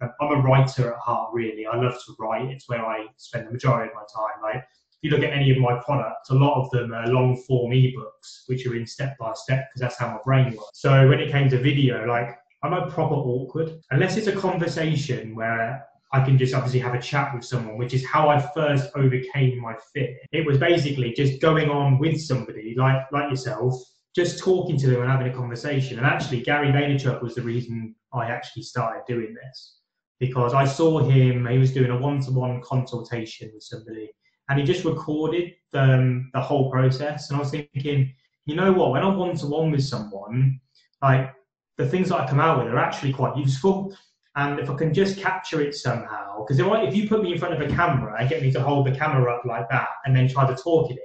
I'm 0.01 0.11
a 0.21 0.41
writer 0.41 0.93
at 0.93 0.99
heart, 0.99 1.31
really. 1.33 1.65
I 1.65 1.75
love 1.75 1.93
to 1.93 2.15
write. 2.19 2.51
It's 2.51 2.69
where 2.69 2.85
I 2.85 3.07
spend 3.17 3.47
the 3.47 3.51
majority 3.51 3.89
of 3.89 3.95
my 3.95 4.03
time. 4.15 4.41
Like 4.43 4.63
if 4.63 4.99
you 5.01 5.09
look 5.09 5.23
at 5.23 5.33
any 5.33 5.49
of 5.51 5.57
my 5.57 5.79
products, 5.83 6.29
a 6.29 6.35
lot 6.35 6.61
of 6.61 6.69
them 6.69 6.93
are 6.93 7.07
long 7.07 7.35
form 7.47 7.71
ebooks, 7.71 8.43
which 8.45 8.67
are 8.67 8.75
in 8.75 8.85
step 8.85 9.17
by 9.17 9.33
step 9.33 9.67
because 9.69 9.81
that's 9.81 9.97
how 9.97 10.09
my 10.09 10.19
brain 10.23 10.55
works. 10.55 10.69
So 10.73 11.07
when 11.07 11.19
it 11.19 11.31
came 11.31 11.49
to 11.49 11.57
video, 11.57 12.05
like 12.05 12.37
I'm 12.63 12.73
a 12.73 12.89
proper 12.91 13.15
awkward 13.15 13.79
unless 13.91 14.17
it's 14.17 14.27
a 14.27 14.35
conversation 14.35 15.35
where 15.35 15.83
I 16.13 16.23
can 16.23 16.37
just 16.37 16.53
obviously 16.53 16.79
have 16.79 16.93
a 16.93 17.01
chat 17.01 17.33
with 17.35 17.43
someone, 17.43 17.77
which 17.77 17.93
is 17.93 18.05
how 18.05 18.29
I 18.29 18.39
first 18.39 18.91
overcame 18.95 19.59
my 19.59 19.75
fear. 19.93 20.15
It 20.31 20.45
was 20.45 20.57
basically 20.57 21.13
just 21.13 21.41
going 21.41 21.69
on 21.69 21.99
with 21.99 22.21
somebody 22.21 22.75
like 22.77 23.11
like 23.11 23.29
yourself, 23.29 23.73
just 24.15 24.39
talking 24.39 24.77
to 24.77 24.87
them 24.87 25.01
and 25.01 25.11
having 25.11 25.27
a 25.27 25.35
conversation. 25.35 25.97
And 25.97 26.07
actually, 26.07 26.41
Gary 26.41 26.69
Vaynerchuk 26.69 27.21
was 27.21 27.35
the 27.35 27.41
reason 27.41 27.93
I 28.13 28.27
actually 28.27 28.63
started 28.63 29.03
doing 29.05 29.35
this 29.35 29.79
because 30.19 30.53
I 30.53 30.65
saw 30.65 30.99
him. 30.99 31.45
He 31.45 31.57
was 31.57 31.73
doing 31.73 31.91
a 31.91 31.97
one-to-one 31.97 32.61
consultation 32.61 33.51
with 33.53 33.63
somebody, 33.63 34.09
and 34.49 34.59
he 34.59 34.65
just 34.65 34.85
recorded 34.85 35.53
the, 35.73 35.81
um, 35.81 36.29
the 36.33 36.41
whole 36.41 36.71
process. 36.71 37.29
And 37.29 37.37
I 37.37 37.39
was 37.41 37.51
thinking, 37.51 38.13
you 38.45 38.55
know 38.55 38.71
what? 38.71 38.91
When 38.91 39.03
I'm 39.03 39.17
one-to-one 39.17 39.71
with 39.71 39.83
someone, 39.83 40.61
like 41.01 41.33
the 41.77 41.87
things 41.87 42.09
that 42.09 42.21
I 42.21 42.27
come 42.27 42.39
out 42.39 42.63
with 42.63 42.73
are 42.73 42.79
actually 42.79 43.11
quite 43.11 43.35
useful 43.35 43.93
and 44.37 44.59
if 44.59 44.69
I 44.69 44.75
can 44.75 44.93
just 44.93 45.17
capture 45.17 45.61
it 45.61 45.73
somehow, 45.73 46.45
because 46.45 46.59
if 46.59 46.95
you 46.95 47.09
put 47.09 47.23
me 47.23 47.33
in 47.33 47.39
front 47.39 47.55
of 47.55 47.61
a 47.61 47.73
camera 47.73 48.15
and 48.19 48.29
get 48.29 48.43
me 48.43 48.51
to 48.51 48.61
hold 48.61 48.85
the 48.85 48.91
camera 48.91 49.33
up 49.33 49.45
like 49.45 49.67
that 49.69 49.89
and 50.05 50.15
then 50.15 50.27
try 50.27 50.45
to 50.45 50.55
talk 50.55 50.91
in 50.91 50.97
it, 50.97 51.03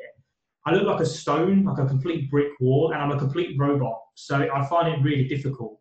I 0.66 0.72
look 0.72 0.84
like 0.84 1.00
a 1.00 1.06
stone, 1.06 1.64
like 1.64 1.78
a 1.78 1.86
complete 1.86 2.30
brick 2.30 2.52
wall, 2.60 2.92
and 2.92 3.00
I'm 3.00 3.10
a 3.10 3.18
complete 3.18 3.58
robot. 3.58 3.98
So 4.16 4.36
I 4.36 4.66
find 4.66 4.86
it 4.86 5.02
really 5.02 5.26
difficult. 5.26 5.80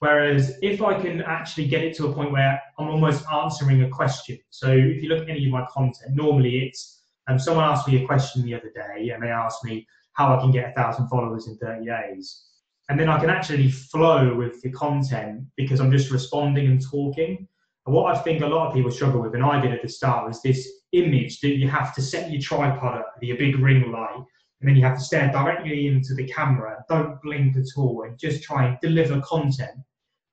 Whereas 0.00 0.58
if 0.60 0.82
I 0.82 1.00
can 1.00 1.22
actually 1.22 1.66
get 1.66 1.82
it 1.82 1.96
to 1.96 2.08
a 2.08 2.12
point 2.12 2.30
where 2.30 2.60
I'm 2.78 2.88
almost 2.88 3.24
answering 3.32 3.82
a 3.84 3.88
question. 3.88 4.38
So 4.50 4.68
if 4.70 5.02
you 5.02 5.08
look 5.08 5.22
at 5.22 5.30
any 5.30 5.46
of 5.46 5.50
my 5.50 5.64
content, 5.72 6.14
normally 6.14 6.58
it's 6.58 7.04
um, 7.26 7.38
someone 7.38 7.64
asked 7.64 7.88
me 7.88 8.04
a 8.04 8.06
question 8.06 8.42
the 8.42 8.54
other 8.54 8.70
day 8.74 9.10
and 9.10 9.22
they 9.22 9.28
asked 9.28 9.64
me 9.64 9.86
how 10.12 10.36
I 10.36 10.40
can 10.40 10.50
get 10.50 10.70
a 10.70 10.72
thousand 10.74 11.08
followers 11.08 11.46
in 11.46 11.56
30 11.56 11.86
days 11.86 12.48
and 12.92 13.00
then 13.00 13.08
I 13.08 13.18
can 13.18 13.30
actually 13.30 13.70
flow 13.70 14.34
with 14.34 14.60
the 14.60 14.70
content 14.70 15.44
because 15.56 15.80
I'm 15.80 15.90
just 15.90 16.10
responding 16.10 16.66
and 16.66 16.78
talking. 16.78 17.48
And 17.86 17.94
what 17.94 18.14
I 18.14 18.18
think 18.18 18.42
a 18.42 18.46
lot 18.46 18.68
of 18.68 18.74
people 18.74 18.90
struggle 18.90 19.22
with, 19.22 19.34
and 19.34 19.42
I 19.42 19.62
did 19.62 19.72
at 19.72 19.80
the 19.80 19.88
start, 19.88 20.28
was 20.28 20.42
this 20.42 20.70
image 20.92 21.40
that 21.40 21.56
you 21.56 21.68
have 21.68 21.94
to 21.94 22.02
set 22.02 22.30
your 22.30 22.42
tripod 22.42 22.98
up 22.98 23.14
your 23.22 23.38
big 23.38 23.58
ring 23.58 23.90
light, 23.90 24.22
and 24.60 24.68
then 24.68 24.76
you 24.76 24.84
have 24.84 24.98
to 24.98 25.02
stare 25.02 25.32
directly 25.32 25.86
into 25.86 26.12
the 26.12 26.26
camera, 26.26 26.84
don't 26.90 27.18
blink 27.22 27.56
at 27.56 27.64
all, 27.78 28.04
and 28.06 28.18
just 28.18 28.42
try 28.42 28.66
and 28.66 28.76
deliver 28.82 29.22
content. 29.22 29.78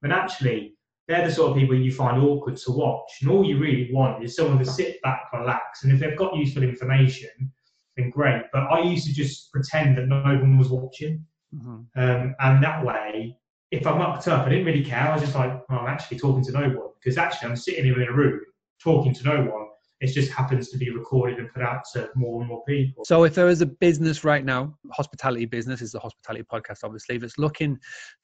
But 0.01 0.11
actually, 0.11 0.73
they're 1.07 1.25
the 1.25 1.33
sort 1.33 1.51
of 1.51 1.57
people 1.57 1.77
you 1.77 1.93
find 1.93 2.21
awkward 2.21 2.57
to 2.57 2.73
watch. 2.73 3.09
And 3.21 3.31
all 3.31 3.45
you 3.45 3.57
really 3.57 3.89
want 3.93 4.21
is 4.21 4.35
someone 4.35 4.59
to 4.59 4.65
sit 4.65 5.01
back, 5.01 5.31
relax, 5.31 5.85
and 5.85 5.93
if 5.93 6.01
they've 6.01 6.17
got 6.17 6.35
useful 6.35 6.63
information, 6.63 7.53
then 7.95 8.09
great. 8.09 8.43
But 8.51 8.63
I 8.63 8.81
used 8.81 9.07
to 9.07 9.13
just 9.13 9.49
pretend 9.53 9.97
that 9.97 10.09
no 10.09 10.21
one 10.21 10.57
was 10.57 10.67
watching. 10.67 11.25
Mm-hmm. 11.55 11.99
Um, 11.99 12.35
and 12.39 12.63
that 12.63 12.85
way, 12.85 13.37
if 13.71 13.85
I 13.85 13.97
mucked 13.97 14.27
up, 14.27 14.45
I 14.45 14.49
didn't 14.49 14.65
really 14.65 14.83
care. 14.83 15.09
I 15.09 15.13
was 15.13 15.21
just 15.21 15.35
like, 15.35 15.69
well, 15.69 15.79
I'm 15.79 15.87
actually 15.87 16.19
talking 16.19 16.43
to 16.43 16.51
no 16.51 16.61
one 16.61 16.89
because 16.99 17.17
actually 17.17 17.49
I'm 17.49 17.55
sitting 17.55 17.85
here 17.85 18.01
in 18.01 18.07
a 18.07 18.11
room 18.11 18.41
talking 18.81 19.13
to 19.13 19.23
no 19.23 19.41
one 19.41 19.67
it 20.01 20.07
just 20.13 20.31
happens 20.31 20.69
to 20.69 20.77
be 20.77 20.89
recorded 20.91 21.39
and 21.39 21.51
put 21.51 21.61
out 21.61 21.83
to 21.93 22.09
more 22.15 22.39
and 22.39 22.49
more 22.49 22.63
people. 22.65 23.03
So, 23.05 23.23
if 23.23 23.35
there 23.35 23.49
is 23.49 23.61
a 23.61 23.65
business 23.65 24.23
right 24.23 24.45
now, 24.45 24.77
hospitality 24.91 25.45
business 25.45 25.81
is 25.81 25.91
the 25.91 25.99
hospitality 25.99 26.45
podcast, 26.51 26.83
obviously, 26.83 27.17
that's 27.17 27.37
looking 27.37 27.77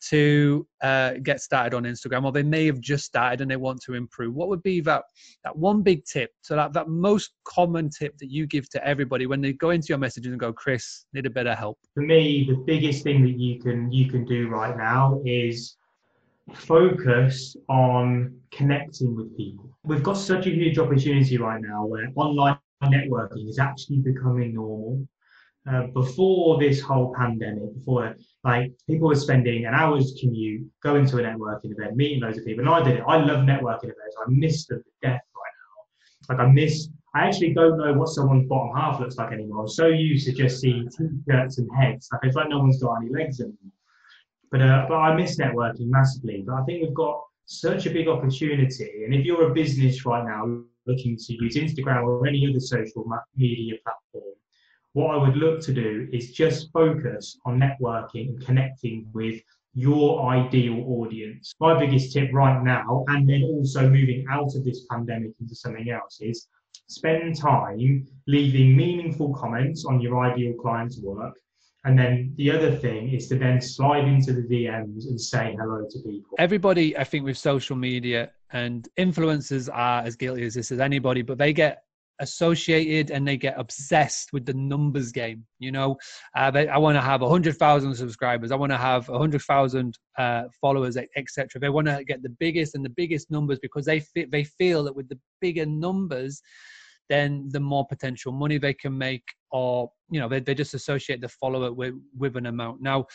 to 0.09 0.65
uh, 0.81 1.13
get 1.23 1.41
started 1.41 1.75
on 1.75 1.83
Instagram, 1.83 2.23
or 2.23 2.31
they 2.31 2.43
may 2.43 2.65
have 2.65 2.79
just 2.79 3.05
started 3.05 3.41
and 3.41 3.51
they 3.51 3.57
want 3.57 3.81
to 3.81 3.93
improve, 3.93 4.33
what 4.33 4.47
would 4.47 4.63
be 4.63 4.79
that 4.81 5.03
that 5.43 5.55
one 5.55 5.81
big 5.81 6.05
tip? 6.05 6.31
So 6.41 6.55
that 6.55 6.73
that 6.73 6.87
most 6.87 7.31
common 7.43 7.89
tip 7.89 8.17
that 8.19 8.31
you 8.31 8.47
give 8.47 8.69
to 8.69 8.87
everybody 8.87 9.25
when 9.25 9.41
they 9.41 9.53
go 9.53 9.71
into 9.71 9.87
your 9.89 9.97
messages 9.97 10.31
and 10.31 10.39
go, 10.39 10.53
Chris, 10.53 11.05
need 11.13 11.25
a 11.25 11.29
bit 11.29 11.47
of 11.47 11.57
help. 11.57 11.77
For 11.93 12.03
me, 12.03 12.45
the 12.47 12.55
biggest 12.55 13.03
thing 13.03 13.23
that 13.23 13.37
you 13.37 13.59
can 13.59 13.91
you 13.91 14.09
can 14.09 14.25
do 14.25 14.47
right 14.47 14.77
now 14.77 15.21
is 15.25 15.75
focus 16.53 17.55
on 17.69 18.39
connecting 18.51 19.15
with 19.15 19.35
people. 19.35 19.69
We've 19.83 20.03
got 20.03 20.13
such 20.17 20.47
a 20.47 20.49
huge 20.49 20.77
opportunity 20.77 21.37
right 21.37 21.61
now 21.61 21.85
where 21.85 22.11
online 22.15 22.57
networking 22.83 23.49
is 23.49 23.59
actually 23.59 23.97
becoming 23.97 24.53
normal. 24.53 25.07
Uh, 25.67 25.87
before 25.87 26.59
this 26.59 26.79
whole 26.79 27.11
pandemic, 27.17 27.73
before 27.73 28.15
like 28.43 28.71
people 28.87 29.07
were 29.07 29.15
spending 29.15 29.65
an 29.65 29.73
hour's 29.73 30.15
commute 30.21 30.63
going 30.83 31.07
to 31.07 31.17
a 31.17 31.21
networking 31.23 31.71
event, 31.71 31.95
meeting 31.95 32.19
loads 32.21 32.37
of 32.37 32.45
people, 32.45 32.63
and 32.63 32.69
I 32.69 32.83
did 32.83 32.97
it. 32.97 33.03
I 33.07 33.17
love 33.17 33.45
networking 33.45 33.85
events. 33.85 34.15
I 34.19 34.29
miss 34.29 34.67
them 34.67 34.83
to 34.83 34.89
death 35.01 35.21
right 35.35 35.53
now. 36.29 36.35
Like 36.35 36.47
I 36.47 36.51
miss. 36.51 36.89
I 37.15 37.25
actually 37.25 37.53
don't 37.53 37.79
know 37.79 37.93
what 37.93 38.09
someone's 38.09 38.47
bottom 38.47 38.75
half 38.75 38.99
looks 38.99 39.15
like 39.15 39.31
anymore. 39.31 39.61
I'm 39.61 39.67
so 39.67 39.87
used 39.87 40.27
to 40.27 40.33
just 40.33 40.59
seeing 40.59 40.87
t-shirts 40.89 41.57
and 41.57 41.69
heads. 41.75 42.09
Like 42.11 42.21
it's 42.25 42.35
like 42.35 42.49
no 42.49 42.59
one's 42.59 42.79
got 42.79 42.97
any 42.97 43.09
legs 43.09 43.39
anymore. 43.39 43.71
But 44.55 44.61
uh, 44.61 44.85
but 44.87 44.95
I 44.95 45.13
miss 45.13 45.37
networking 45.37 45.89
massively. 45.89 46.41
But 46.47 46.55
I 46.55 46.63
think 46.63 46.81
we've 46.81 46.93
got 46.93 47.21
such 47.45 47.87
a 47.87 47.89
big 47.89 48.07
opportunity. 48.07 49.03
And 49.03 49.13
if 49.13 49.25
you're 49.25 49.51
a 49.51 49.53
business 49.53 50.05
right 50.05 50.25
now 50.25 50.61
looking 50.85 51.17
to 51.17 51.33
use 51.33 51.57
Instagram 51.57 52.05
or 52.05 52.25
any 52.25 52.47
other 52.49 52.61
social 52.61 53.05
media 53.35 53.73
platform, 53.83 54.33
what 54.93 55.13
I 55.13 55.17
would 55.17 55.35
look 55.35 55.59
to 55.63 55.73
do 55.73 56.07
is 56.13 56.31
just 56.31 56.71
focus 56.71 57.37
on 57.45 57.59
networking 57.59 58.29
and 58.29 58.45
connecting 58.45 59.09
with 59.11 59.41
your 59.73 60.25
ideal 60.31 60.85
audience. 60.87 61.53
My 61.59 61.77
biggest 61.77 62.13
tip 62.13 62.29
right 62.31 62.63
now, 62.63 63.03
and 63.09 63.27
then 63.27 63.43
also 63.43 63.89
moving 63.89 64.25
out 64.31 64.55
of 64.55 64.63
this 64.63 64.85
pandemic 64.89 65.33
into 65.41 65.53
something 65.53 65.89
else, 65.89 66.21
is 66.21 66.47
spend 66.87 67.35
time 67.35 68.07
leaving 68.25 68.77
meaningful 68.77 69.33
comments 69.33 69.83
on 69.83 69.99
your 69.99 70.17
ideal 70.23 70.53
client's 70.53 71.01
work 71.01 71.35
and 71.85 71.97
then 71.97 72.33
the 72.37 72.49
other 72.49 72.75
thing 72.75 73.13
is 73.13 73.27
to 73.27 73.37
then 73.37 73.61
slide 73.61 74.05
into 74.07 74.33
the 74.33 74.41
DMs 74.41 75.05
and 75.05 75.21
say 75.21 75.55
hello 75.59 75.85
to 75.87 75.99
people. 75.99 76.35
Everybody, 76.39 76.97
I 76.97 77.03
think, 77.03 77.25
with 77.25 77.37
social 77.37 77.75
media 77.75 78.31
and 78.51 78.87
influencers 78.97 79.69
are 79.71 80.01
as 80.01 80.15
guilty 80.15 80.45
as 80.45 80.55
this 80.55 80.71
as 80.71 80.79
anybody, 80.79 81.21
but 81.21 81.37
they 81.37 81.53
get 81.53 81.83
associated 82.19 83.11
and 83.11 83.27
they 83.27 83.37
get 83.37 83.53
obsessed 83.57 84.33
with 84.33 84.45
the 84.47 84.53
numbers 84.53 85.11
game. 85.11 85.45
You 85.59 85.71
know, 85.71 85.97
uh, 86.35 86.49
they, 86.49 86.67
I 86.67 86.77
want 86.77 86.95
to 86.95 87.01
have 87.01 87.21
100,000 87.21 87.93
subscribers, 87.93 88.51
I 88.51 88.55
want 88.55 88.71
to 88.71 88.77
have 88.77 89.07
100,000 89.07 89.99
uh, 90.17 90.43
followers, 90.59 90.97
etc. 90.97 91.59
They 91.59 91.69
want 91.69 91.85
to 91.87 92.03
get 92.03 92.23
the 92.23 92.29
biggest 92.29 92.73
and 92.73 92.83
the 92.83 92.89
biggest 92.89 93.29
numbers 93.29 93.59
because 93.59 93.85
they, 93.85 94.03
they 94.15 94.43
feel 94.43 94.85
that 94.85 94.95
with 94.95 95.07
the 95.07 95.19
bigger 95.39 95.67
numbers, 95.67 96.41
then 97.09 97.47
the 97.51 97.59
more 97.59 97.85
potential 97.87 98.31
money 98.31 98.57
they 98.57 98.73
can 98.73 98.97
make 98.97 99.23
or 99.51 99.89
you 100.09 100.19
know 100.19 100.27
they, 100.27 100.39
they 100.39 100.55
just 100.55 100.73
associate 100.73 101.21
the 101.21 101.29
follower 101.29 101.71
with 101.71 101.93
with 102.17 102.35
an 102.35 102.47
amount. 102.47 102.81
Now 102.81 103.05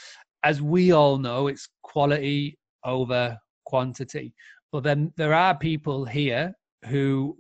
as 0.43 0.63
we 0.63 0.93
all 0.93 1.19
know 1.19 1.49
it's 1.49 1.69
quality 1.83 2.59
over 2.85 3.39
quantity. 3.67 4.35
But 4.73 4.85
then 4.85 5.13
there 5.17 5.35
are 5.35 5.57
people 5.57 6.05
here 6.05 6.53
who 6.87 7.37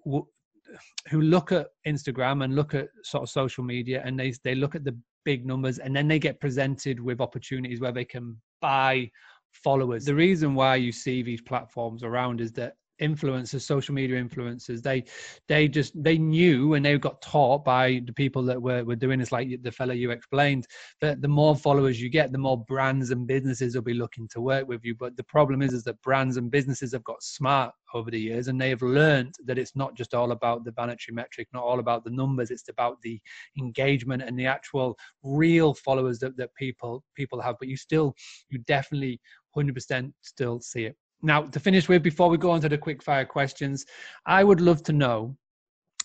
who 1.09 1.21
look 1.21 1.51
at 1.51 1.67
instagram 1.87 2.45
and 2.45 2.55
look 2.55 2.75
at 2.75 2.89
sort 3.03 3.25
of 3.25 3.29
social 3.29 3.65
media 3.65 4.03
and 4.05 4.19
they 4.19 4.33
they 4.45 4.55
look 4.55 4.77
at 4.77 4.85
the 4.85 4.97
big 5.25 5.45
numbers 5.45 5.79
and 5.79 5.95
then 5.95 6.07
they 6.07 6.19
get 6.19 6.41
presented 6.41 7.01
with 7.01 7.21
opportunities 7.21 7.81
where 7.81 7.93
they 7.93 8.05
can 8.05 8.37
buy 8.61 9.11
followers. 9.53 10.05
The 10.05 10.15
reason 10.15 10.55
why 10.55 10.77
you 10.77 10.93
see 10.93 11.23
these 11.23 11.43
platforms 11.43 12.03
around 12.03 12.41
is 12.41 12.53
that 12.53 12.75
influencers 13.01 13.63
social 13.63 13.95
media 13.95 14.23
influencers 14.23 14.83
they 14.83 15.05
they 15.49 15.69
just 15.69 15.93
they 16.03 16.19
knew 16.19 16.75
and 16.75 16.85
they 16.85 16.99
got 16.99 17.21
taught 17.23 17.65
by 17.65 18.01
the 18.05 18.13
people 18.13 18.43
that 18.43 18.61
were, 18.61 18.85
were 18.85 18.97
doing 18.97 19.19
this 19.19 19.33
like 19.33 19.49
the 19.63 19.73
fellow 19.73 19.93
you 19.93 20.11
explained 20.11 20.67
that 21.01 21.21
the 21.23 21.29
more 21.29 21.57
followers 21.57 22.01
you 22.01 22.09
get 22.09 22.33
the 22.33 22.39
more 22.39 22.65
brands 22.65 23.11
and 23.11 23.27
businesses 23.27 23.75
will 23.75 23.83
be 23.83 23.95
looking 23.95 24.29
to 24.29 24.41
work 24.41 24.67
with 24.69 24.85
you. 24.85 24.95
But 24.95 25.17
the 25.17 25.25
problem 25.25 25.63
is 25.63 25.73
is 25.73 25.85
that 25.85 26.01
brands 26.03 26.37
and 26.37 26.51
businesses 26.51 26.93
have 26.93 27.05
got 27.05 27.23
smart 27.23 27.73
over 27.95 28.11
the 28.11 28.21
years 28.21 28.49
and 28.49 28.61
they 28.61 28.69
have 28.69 28.83
learned 28.83 29.35
that 29.47 29.59
it's 29.59 29.75
not 29.75 29.95
just 29.95 30.15
all 30.15 30.33
about 30.33 30.65
the 30.65 30.73
vanity 30.73 31.13
metric 31.13 31.49
not 31.53 31.65
all 31.65 31.81
about 31.81 32.05
the 32.05 32.11
numbers 32.11 32.51
it's 32.51 32.69
about 32.69 33.01
the 33.03 33.21
engagement 33.59 34.23
and 34.23 34.39
the 34.39 34.47
actual 34.47 34.97
real 35.23 35.75
followers 35.75 36.19
that, 36.19 36.37
that 36.37 36.55
people 36.55 37.03
people 37.15 37.41
have. 37.41 37.57
But 37.59 37.69
you 37.69 37.77
still 37.77 38.15
you 38.49 38.59
definitely 38.67 39.21
100% 39.57 40.13
still 40.21 40.61
see 40.61 40.85
it 40.85 40.97
now, 41.23 41.43
to 41.43 41.61
finish 41.61 41.89
with, 41.89 42.03
before 42.03 42.29
we 42.29 42.39
go 42.39 42.51
on 42.51 42.61
to 42.63 42.69
the 42.69 42.79
quick 42.79 43.03
fire 43.03 43.25
questions, 43.25 43.85
I 44.27 44.45
would 44.45 44.61
love 44.61 44.83
to 44.85 44.93
know 44.93 45.37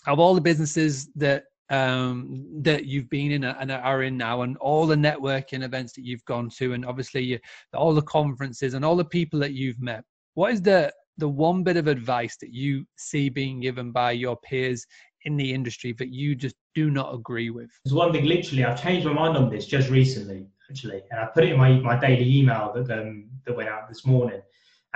of 0.06 0.18
all 0.18 0.34
the 0.34 0.40
businesses 0.40 1.08
that 1.16 1.44
um, 1.68 2.46
that 2.62 2.84
you've 2.84 3.10
been 3.10 3.32
in 3.32 3.42
and 3.42 3.72
are 3.72 4.04
in 4.04 4.16
now, 4.16 4.42
and 4.42 4.56
all 4.58 4.86
the 4.86 4.94
networking 4.94 5.64
events 5.64 5.94
that 5.94 6.04
you've 6.04 6.24
gone 6.24 6.48
to, 6.58 6.74
and 6.74 6.86
obviously 6.86 7.22
you, 7.24 7.40
all 7.74 7.92
the 7.92 8.02
conferences 8.02 8.74
and 8.74 8.84
all 8.84 8.94
the 8.94 9.04
people 9.04 9.40
that 9.40 9.52
you've 9.52 9.80
met. 9.80 10.04
What 10.34 10.52
is 10.52 10.62
the 10.62 10.92
the 11.18 11.28
one 11.28 11.64
bit 11.64 11.76
of 11.76 11.88
advice 11.88 12.36
that 12.40 12.52
you 12.52 12.84
see 12.96 13.30
being 13.30 13.60
given 13.60 13.90
by 13.90 14.12
your 14.12 14.36
peers 14.36 14.86
in 15.24 15.36
the 15.36 15.52
industry 15.52 15.92
that 15.94 16.12
you 16.12 16.36
just 16.36 16.54
do 16.74 16.88
not 16.88 17.12
agree 17.12 17.50
with? 17.50 17.70
There's 17.84 17.94
one 17.94 18.12
thing. 18.12 18.26
Literally, 18.26 18.64
I've 18.64 18.80
changed 18.80 19.04
my 19.04 19.12
mind 19.12 19.36
on 19.36 19.50
this 19.50 19.66
just 19.66 19.90
recently, 19.90 20.46
actually, 20.70 21.02
and 21.10 21.18
I 21.18 21.26
put 21.26 21.42
it 21.42 21.52
in 21.52 21.58
my 21.58 21.72
my 21.80 21.98
daily 21.98 22.38
email 22.38 22.72
that 22.76 22.96
um, 22.96 23.28
that 23.44 23.56
went 23.56 23.68
out 23.68 23.88
this 23.88 24.06
morning 24.06 24.40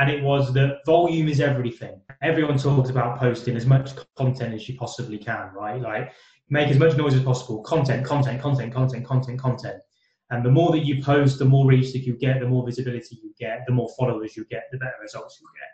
and 0.00 0.08
it 0.08 0.22
was 0.22 0.54
that 0.54 0.78
volume 0.86 1.28
is 1.28 1.40
everything. 1.42 2.00
Everyone 2.22 2.56
talks 2.56 2.88
about 2.88 3.18
posting 3.18 3.54
as 3.54 3.66
much 3.66 3.90
content 4.16 4.54
as 4.54 4.66
you 4.66 4.74
possibly 4.78 5.18
can, 5.18 5.50
right? 5.54 5.78
Like 5.78 6.12
make 6.48 6.68
as 6.68 6.78
much 6.78 6.96
noise 6.96 7.14
as 7.14 7.22
possible. 7.22 7.62
Content, 7.62 8.06
content, 8.06 8.40
content, 8.40 8.72
content, 8.72 9.06
content, 9.06 9.38
content. 9.38 9.82
And 10.30 10.42
the 10.42 10.50
more 10.50 10.72
that 10.72 10.86
you 10.86 11.02
post, 11.02 11.38
the 11.38 11.44
more 11.44 11.66
reach 11.66 11.92
that 11.92 12.06
you 12.06 12.16
get, 12.16 12.40
the 12.40 12.48
more 12.48 12.64
visibility 12.64 13.18
you 13.22 13.34
get, 13.38 13.64
the 13.66 13.74
more 13.74 13.90
followers 13.98 14.38
you 14.38 14.46
get, 14.46 14.64
the 14.72 14.78
better 14.78 14.94
results 15.02 15.38
you 15.38 15.46
get. 15.54 15.68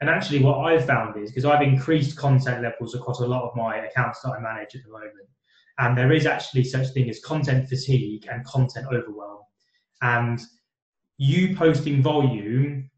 And 0.00 0.08
actually, 0.08 0.42
what 0.42 0.60
I've 0.60 0.86
found 0.86 1.22
is 1.22 1.30
because 1.30 1.44
I've 1.44 1.60
increased 1.60 2.16
content 2.16 2.62
levels 2.62 2.94
across 2.94 3.20
a 3.20 3.26
lot 3.26 3.42
of 3.42 3.54
my 3.54 3.84
accounts 3.84 4.22
that 4.22 4.30
I 4.30 4.40
manage 4.40 4.76
at 4.76 4.82
the 4.82 4.92
moment, 4.92 5.28
and 5.78 5.98
there 5.98 6.12
is 6.12 6.24
actually 6.24 6.64
such 6.64 6.88
thing 6.94 7.10
as 7.10 7.20
content 7.20 7.68
fatigue 7.68 8.26
and 8.30 8.42
content 8.46 8.86
overwhelm. 8.86 9.40
And 10.00 10.40
you 11.18 11.54
posting 11.54 12.00
volume 12.00 12.88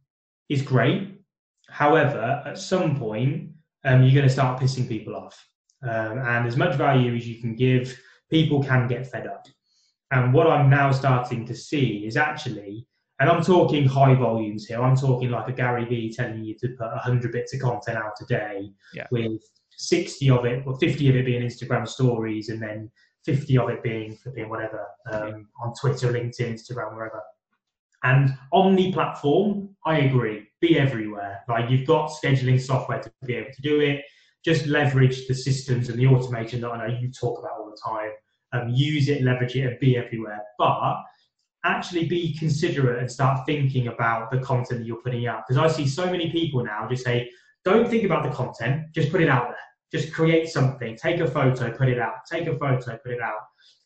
is 0.51 0.61
great. 0.61 1.23
However, 1.69 2.43
at 2.45 2.59
some 2.59 2.99
point, 2.99 3.51
um, 3.85 4.03
you're 4.03 4.15
going 4.15 4.27
to 4.27 4.33
start 4.33 4.61
pissing 4.61 4.87
people 4.87 5.17
off. 5.17 5.43
Um, 5.83 6.19
and 6.19 6.47
as 6.47 6.57
much 6.57 6.75
value 6.75 7.15
as 7.15 7.27
you 7.27 7.41
can 7.41 7.55
give, 7.55 7.99
people 8.29 8.63
can 8.63 8.87
get 8.87 9.07
fed 9.07 9.27
up. 9.27 9.47
And 10.11 10.35
what 10.35 10.49
I'm 10.49 10.69
now 10.69 10.91
starting 10.91 11.47
to 11.47 11.55
see 11.55 12.05
is 12.07 12.17
actually, 12.17 12.87
and 13.21 13.31
I'm 13.31 13.43
talking 13.43 13.87
high 13.87 14.15
volumes 14.15 14.67
here, 14.67 14.83
I'm 14.83 14.97
talking 14.97 15.31
like 15.31 15.49
a 15.49 15.53
Gary 15.53 15.85
Vee 15.85 16.13
telling 16.13 16.45
you 16.45 16.55
to 16.59 16.69
put 16.71 16.89
100 16.89 17.33
bits 17.33 17.55
of 17.55 17.61
content 17.61 17.97
out 17.97 18.21
a 18.21 18.25
day 18.27 18.73
yeah. 18.93 19.07
with 19.11 19.41
60 19.71 20.31
of 20.31 20.45
it, 20.45 20.65
or 20.67 20.77
50 20.79 21.09
of 21.09 21.17
it 21.17 21.25
being 21.25 21.43
Instagram 21.43 21.87
stories, 21.87 22.49
and 22.49 22.61
then 22.61 22.91
50 23.25 23.59
of 23.59 23.71
it 23.71 23.83
being, 23.83 24.19
being 24.35 24.49
whatever 24.49 24.87
um, 25.13 25.49
on 25.63 25.73
Twitter, 25.81 26.13
LinkedIn, 26.13 26.55
Instagram, 26.55 26.95
wherever. 26.95 27.23
And 28.03 28.37
omni-platform, 28.53 29.77
I 29.85 29.99
agree, 29.99 30.49
be 30.61 30.79
everywhere. 30.79 31.43
Like 31.49 31.71
you've 31.71 31.87
got 31.87 32.11
scheduling 32.11 32.61
software 32.61 33.01
to 33.01 33.13
be 33.25 33.35
able 33.35 33.53
to 33.53 33.63
do 33.63 33.81
it. 33.81 34.05
Just 34.45 34.67
leverage 34.67 35.27
the 35.27 35.35
systems 35.35 35.91
and 35.91 35.99
the 35.99 36.07
automation 36.07 36.63
that 36.63 36.71
I 36.71 36.89
know 36.89 36.99
you 36.99 37.11
talk 37.11 37.39
about 37.39 37.59
all 37.59 37.71
the 37.71 37.81
time. 37.85 38.11
Um, 38.53 38.71
use 38.71 39.09
it, 39.09 39.23
leverage 39.23 39.55
it, 39.55 39.67
and 39.67 39.79
be 39.79 39.97
everywhere. 39.97 40.43
But 40.59 40.97
actually 41.65 42.07
be 42.07 42.35
considerate 42.39 42.99
and 42.99 43.11
start 43.11 43.45
thinking 43.47 43.89
about 43.89 44.31
the 44.31 44.39
content 44.39 44.81
that 44.81 44.87
you're 44.87 45.03
putting 45.03 45.27
out. 45.27 45.45
Because 45.47 45.63
I 45.63 45.75
see 45.75 45.87
so 45.87 46.07
many 46.07 46.31
people 46.31 46.65
now 46.65 46.89
just 46.89 47.05
say, 47.05 47.31
don't 47.65 47.89
think 47.89 48.05
about 48.05 48.23
the 48.23 48.31
content, 48.31 48.87
just 48.95 49.11
put 49.11 49.21
it 49.21 49.29
out 49.29 49.49
there. 49.49 49.57
Just 50.01 50.13
create 50.13 50.49
something, 50.49 50.97
take 50.97 51.21
a 51.21 51.27
photo, 51.27 51.71
put 51.71 51.89
it 51.89 51.99
out, 51.99 52.15
take 52.31 52.47
a 52.47 52.57
photo, 52.57 52.97
put 52.97 53.13
it 53.13 53.21
out. 53.21 53.41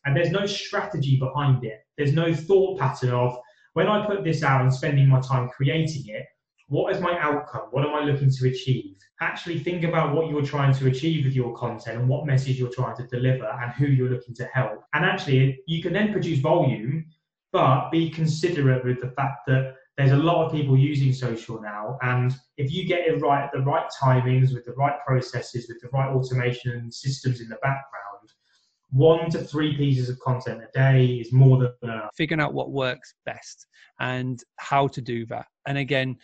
And 0.05 0.15
there's 0.15 0.31
no 0.31 0.45
strategy 0.45 1.17
behind 1.17 1.65
it. 1.65 1.79
There's 1.97 2.13
no 2.13 2.33
thought 2.33 2.79
pattern 2.79 3.09
of, 3.09 3.37
when 3.75 3.89
I 3.89 4.05
put 4.05 4.23
this 4.23 4.41
out 4.41 4.61
and 4.61 4.73
spending 4.73 5.09
my 5.09 5.19
time 5.19 5.49
creating 5.49 6.07
it, 6.07 6.25
what 6.69 6.95
is 6.95 7.01
my 7.01 7.19
outcome? 7.19 7.67
What 7.71 7.85
am 7.85 7.93
I 7.93 8.05
looking 8.05 8.31
to 8.31 8.47
achieve? 8.47 8.95
Actually, 9.19 9.59
think 9.59 9.83
about 9.83 10.15
what 10.15 10.29
you're 10.29 10.45
trying 10.45 10.73
to 10.75 10.87
achieve 10.87 11.25
with 11.25 11.33
your 11.33 11.53
content 11.57 11.99
and 11.99 12.07
what 12.07 12.25
message 12.25 12.57
you're 12.57 12.71
trying 12.71 12.95
to 12.95 13.05
deliver 13.07 13.45
and 13.45 13.73
who 13.73 13.87
you're 13.87 14.09
looking 14.09 14.33
to 14.35 14.45
help. 14.45 14.81
And 14.93 15.03
actually, 15.03 15.59
you 15.67 15.83
can 15.83 15.91
then 15.91 16.13
produce 16.13 16.39
volume, 16.39 17.05
but 17.51 17.89
be 17.91 18.09
considerate 18.09 18.85
with 18.85 19.01
the 19.01 19.09
fact 19.09 19.39
that 19.47 19.75
there's 19.97 20.11
a 20.11 20.17
lot 20.17 20.45
of 20.45 20.53
people 20.53 20.77
using 20.77 21.11
social 21.11 21.61
now. 21.61 21.97
And 22.01 22.33
if 22.55 22.71
you 22.71 22.87
get 22.87 23.05
it 23.05 23.21
right 23.21 23.43
at 23.43 23.51
the 23.51 23.59
right 23.59 23.87
timings, 24.01 24.53
with 24.53 24.63
the 24.63 24.73
right 24.73 24.95
processes, 25.05 25.67
with 25.67 25.81
the 25.81 25.89
right 25.89 26.15
automation 26.15 26.93
systems 26.93 27.41
in 27.41 27.49
the 27.49 27.55
background, 27.55 28.14
one 28.95 29.29
to 29.29 29.39
three 29.39 29.75
pieces 29.75 30.07
of 30.07 30.17
content 30.21 30.61
a 30.63 30.67
day 30.73 31.05
is 31.15 31.33
more 31.33 31.57
than 31.57 31.73
enough. 31.83 32.11
Figuring 32.15 32.39
out 32.39 32.53
what 32.53 32.71
works 32.71 33.13
best 33.25 33.67
and 33.99 34.41
how 34.55 34.87
to 34.87 35.01
do 35.01 35.25
that. 35.25 35.47
And 35.67 35.77
again, 35.77 36.15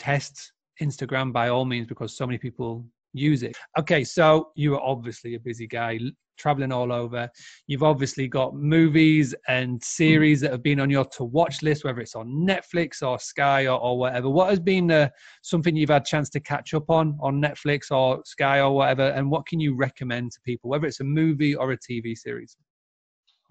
test 0.00 0.52
Instagram 0.82 1.32
by 1.32 1.50
all 1.50 1.64
means 1.64 1.86
because 1.86 2.16
so 2.16 2.26
many 2.26 2.36
people 2.36 2.84
use 3.12 3.42
it. 3.42 3.56
Okay, 3.78 4.04
so 4.04 4.50
you 4.54 4.74
are 4.74 4.82
obviously 4.82 5.34
a 5.34 5.40
busy 5.40 5.66
guy, 5.66 5.98
traveling 6.38 6.72
all 6.72 6.92
over. 6.92 7.28
You've 7.66 7.82
obviously 7.82 8.26
got 8.26 8.54
movies 8.54 9.34
and 9.46 9.82
series 9.82 10.40
that 10.40 10.52
have 10.52 10.62
been 10.62 10.80
on 10.80 10.90
your 10.90 11.04
to 11.04 11.24
watch 11.24 11.62
list, 11.62 11.84
whether 11.84 12.00
it's 12.00 12.14
on 12.14 12.28
Netflix 12.28 13.06
or 13.06 13.18
Sky 13.18 13.66
or, 13.66 13.78
or 13.78 13.98
whatever. 13.98 14.28
What 14.28 14.48
has 14.48 14.58
been 14.58 14.90
uh, 14.90 15.08
something 15.42 15.76
you've 15.76 15.90
had 15.90 16.02
a 16.02 16.06
chance 16.06 16.30
to 16.30 16.40
catch 16.40 16.74
up 16.74 16.90
on 16.90 17.16
on 17.20 17.40
Netflix 17.40 17.90
or 17.90 18.22
Sky 18.24 18.60
or 18.60 18.74
whatever? 18.74 19.08
And 19.08 19.30
what 19.30 19.46
can 19.46 19.60
you 19.60 19.76
recommend 19.76 20.32
to 20.32 20.40
people, 20.40 20.70
whether 20.70 20.86
it's 20.86 21.00
a 21.00 21.04
movie 21.04 21.54
or 21.54 21.72
a 21.72 21.78
TV 21.78 22.16
series? 22.16 22.56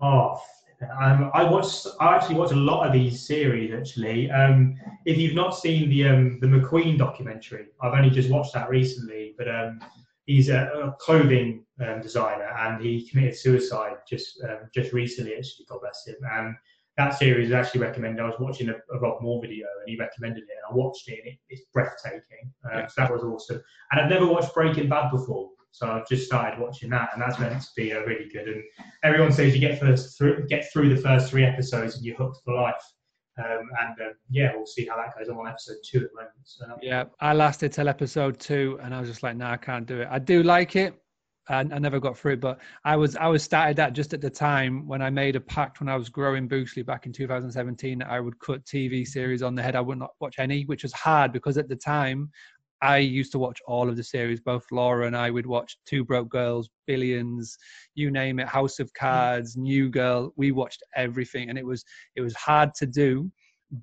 Oh, 0.02 0.42
um, 1.02 1.30
I 1.34 1.44
watched. 1.44 1.88
I 2.00 2.16
actually 2.16 2.36
watched 2.36 2.54
a 2.54 2.58
lot 2.58 2.88
of 2.88 2.94
these 2.94 3.26
series. 3.26 3.74
Actually, 3.74 4.32
um, 4.32 4.76
if 5.06 5.18
you've 5.18 5.36
not 5.36 5.52
seen 5.52 5.90
the 5.90 6.08
um, 6.08 6.40
the 6.40 6.48
McQueen 6.48 6.98
documentary, 6.98 7.68
I've 7.82 7.94
only 7.94 8.10
just 8.10 8.30
watched 8.30 8.54
that 8.54 8.70
recently. 8.70 9.36
But 9.38 9.50
um, 9.50 9.82
he's 10.26 10.50
a, 10.50 10.72
a 10.74 10.96
clothing 11.00 11.66
um, 11.86 12.02
designer, 12.02 12.50
and 12.60 12.82
he 12.82 13.10
committed 13.10 13.38
suicide 13.38 13.98
just 14.08 14.42
um, 14.44 14.70
just 14.74 14.94
recently. 14.94 15.36
Actually, 15.36 15.66
God 15.68 15.82
bless 15.82 16.08
him. 16.08 16.16
And 16.32 16.56
that 16.98 17.18
series 17.18 17.50
is 17.50 17.54
actually 17.54 17.82
recommended. 17.82 18.22
I 18.22 18.28
was 18.28 18.40
watching 18.40 18.70
a, 18.70 18.76
a, 18.94 19.00
Rob 19.00 19.22
Moore 19.22 19.42
video, 19.42 19.68
and 19.80 19.90
he 19.90 19.98
recommended 19.98 20.44
it, 20.44 20.50
and 20.50 20.72
I 20.72 20.76
watched 20.76 21.08
it, 21.10 21.20
and 21.24 21.34
it, 21.34 21.40
it's 21.50 21.64
breathtaking. 21.74 22.54
Uh, 22.66 22.88
so 22.88 23.02
that 23.02 23.12
was 23.12 23.24
awesome. 23.24 23.62
And 23.92 24.02
I've 24.02 24.10
never 24.10 24.26
watched 24.26 24.54
Breaking 24.54 24.88
Bad 24.88 25.12
before. 25.12 25.50
So 25.72 25.88
I've 25.88 26.08
just 26.08 26.26
started 26.26 26.60
watching 26.60 26.90
that, 26.90 27.10
and 27.14 27.22
that's 27.22 27.40
meant 27.40 27.62
to 27.62 27.70
be 27.76 27.92
a 27.92 28.06
really 28.06 28.28
good. 28.30 28.48
And 28.48 28.64
everyone 29.04 29.32
says 29.32 29.54
you 29.54 29.60
get 29.60 29.80
first 29.80 30.18
through, 30.18 30.48
get 30.48 30.72
through 30.72 30.94
the 30.94 31.02
first 31.02 31.30
three 31.30 31.46
episodes, 31.46 31.96
and 31.96 32.06
you're 32.06 32.18
hooked 32.18 32.40
for 32.44 32.56
life. 32.56 32.82
Um, 33.38 33.70
and 33.82 34.08
um, 34.08 34.14
yeah, 34.30 34.52
we'll 34.54 34.66
see 34.66 34.86
how 34.86 34.98
that 34.98 35.18
goes. 35.18 35.30
I'm 35.30 35.38
on 35.38 35.48
episode 35.48 35.78
two 35.86 36.00
at 36.00 36.10
the 36.12 36.16
moment. 36.16 36.34
So. 36.44 36.66
Yeah, 36.82 37.06
I 37.22 37.34
lasted 37.34 37.72
till 37.72 37.88
episode 37.88 38.40
two, 38.40 38.80
and 38.84 38.94
I 38.94 39.00
was 39.00 39.10
just 39.10 39.24
like, 39.24 39.38
no, 39.38 39.46
I 39.46 39.58
can't 39.58 39.86
do 39.86 40.02
it. 40.02 40.08
I 40.12 40.20
do 40.20 40.44
like 40.44 40.76
it. 40.76 40.94
I, 41.50 41.60
I 41.60 41.80
never 41.80 42.00
got 42.00 42.18
through 42.18 42.34
it, 42.34 42.42
but 42.42 42.60
I 42.86 42.96
was 42.96 43.16
I 43.16 43.28
was 43.28 43.44
started 43.44 43.76
that 43.78 43.94
just 43.94 44.14
at 44.14 44.22
the 44.22 44.30
time 44.30 44.88
when 44.88 45.02
I 45.02 45.10
made 45.10 45.36
a 45.36 45.40
pact 45.40 45.80
when 45.80 45.90
I 45.90 45.96
was 45.96 46.10
growing 46.10 46.48
Boostly 46.48 46.86
back 46.86 47.06
in 47.06 47.14
2017. 47.14 48.00
that 48.00 48.10
I 48.10 48.20
would 48.20 48.40
cut 48.40 48.64
TV 48.66 49.06
series 49.06 49.42
on 49.42 49.56
the 49.56 49.64
head. 49.64 49.76
I 49.76 49.82
would 49.82 49.98
not 49.98 50.12
watch 50.20 50.36
any, 50.38 50.64
which 50.64 50.84
was 50.84 50.94
hard 50.94 51.34
because 51.34 51.58
at 51.58 51.68
the 51.68 51.76
time 51.76 52.30
I 52.82 52.98
used 52.98 53.32
to 53.34 53.40
watch 53.40 53.60
all 53.68 53.90
of 53.90 53.98
the 53.98 54.04
series. 54.04 54.40
Both 54.40 54.66
Laura 54.72 55.08
and 55.08 55.16
I 55.16 55.30
would 55.30 55.46
watch 55.46 55.78
Two 55.86 56.06
Broke 56.06 56.30
Girls, 56.30 56.70
Billions, 56.88 57.58
you 57.96 58.10
name 58.12 58.40
it, 58.40 58.48
House 58.48 58.80
of 58.80 58.88
mm. 58.88 59.00
Cards, 59.00 59.58
New 59.58 59.90
Girl. 59.90 60.34
We 60.38 60.52
watched 60.52 60.84
everything, 60.96 61.50
and 61.50 61.58
it 61.58 61.66
was 61.66 61.84
it 62.16 62.22
was 62.22 62.36
hard 62.36 62.74
to 62.76 62.86
do, 62.86 63.32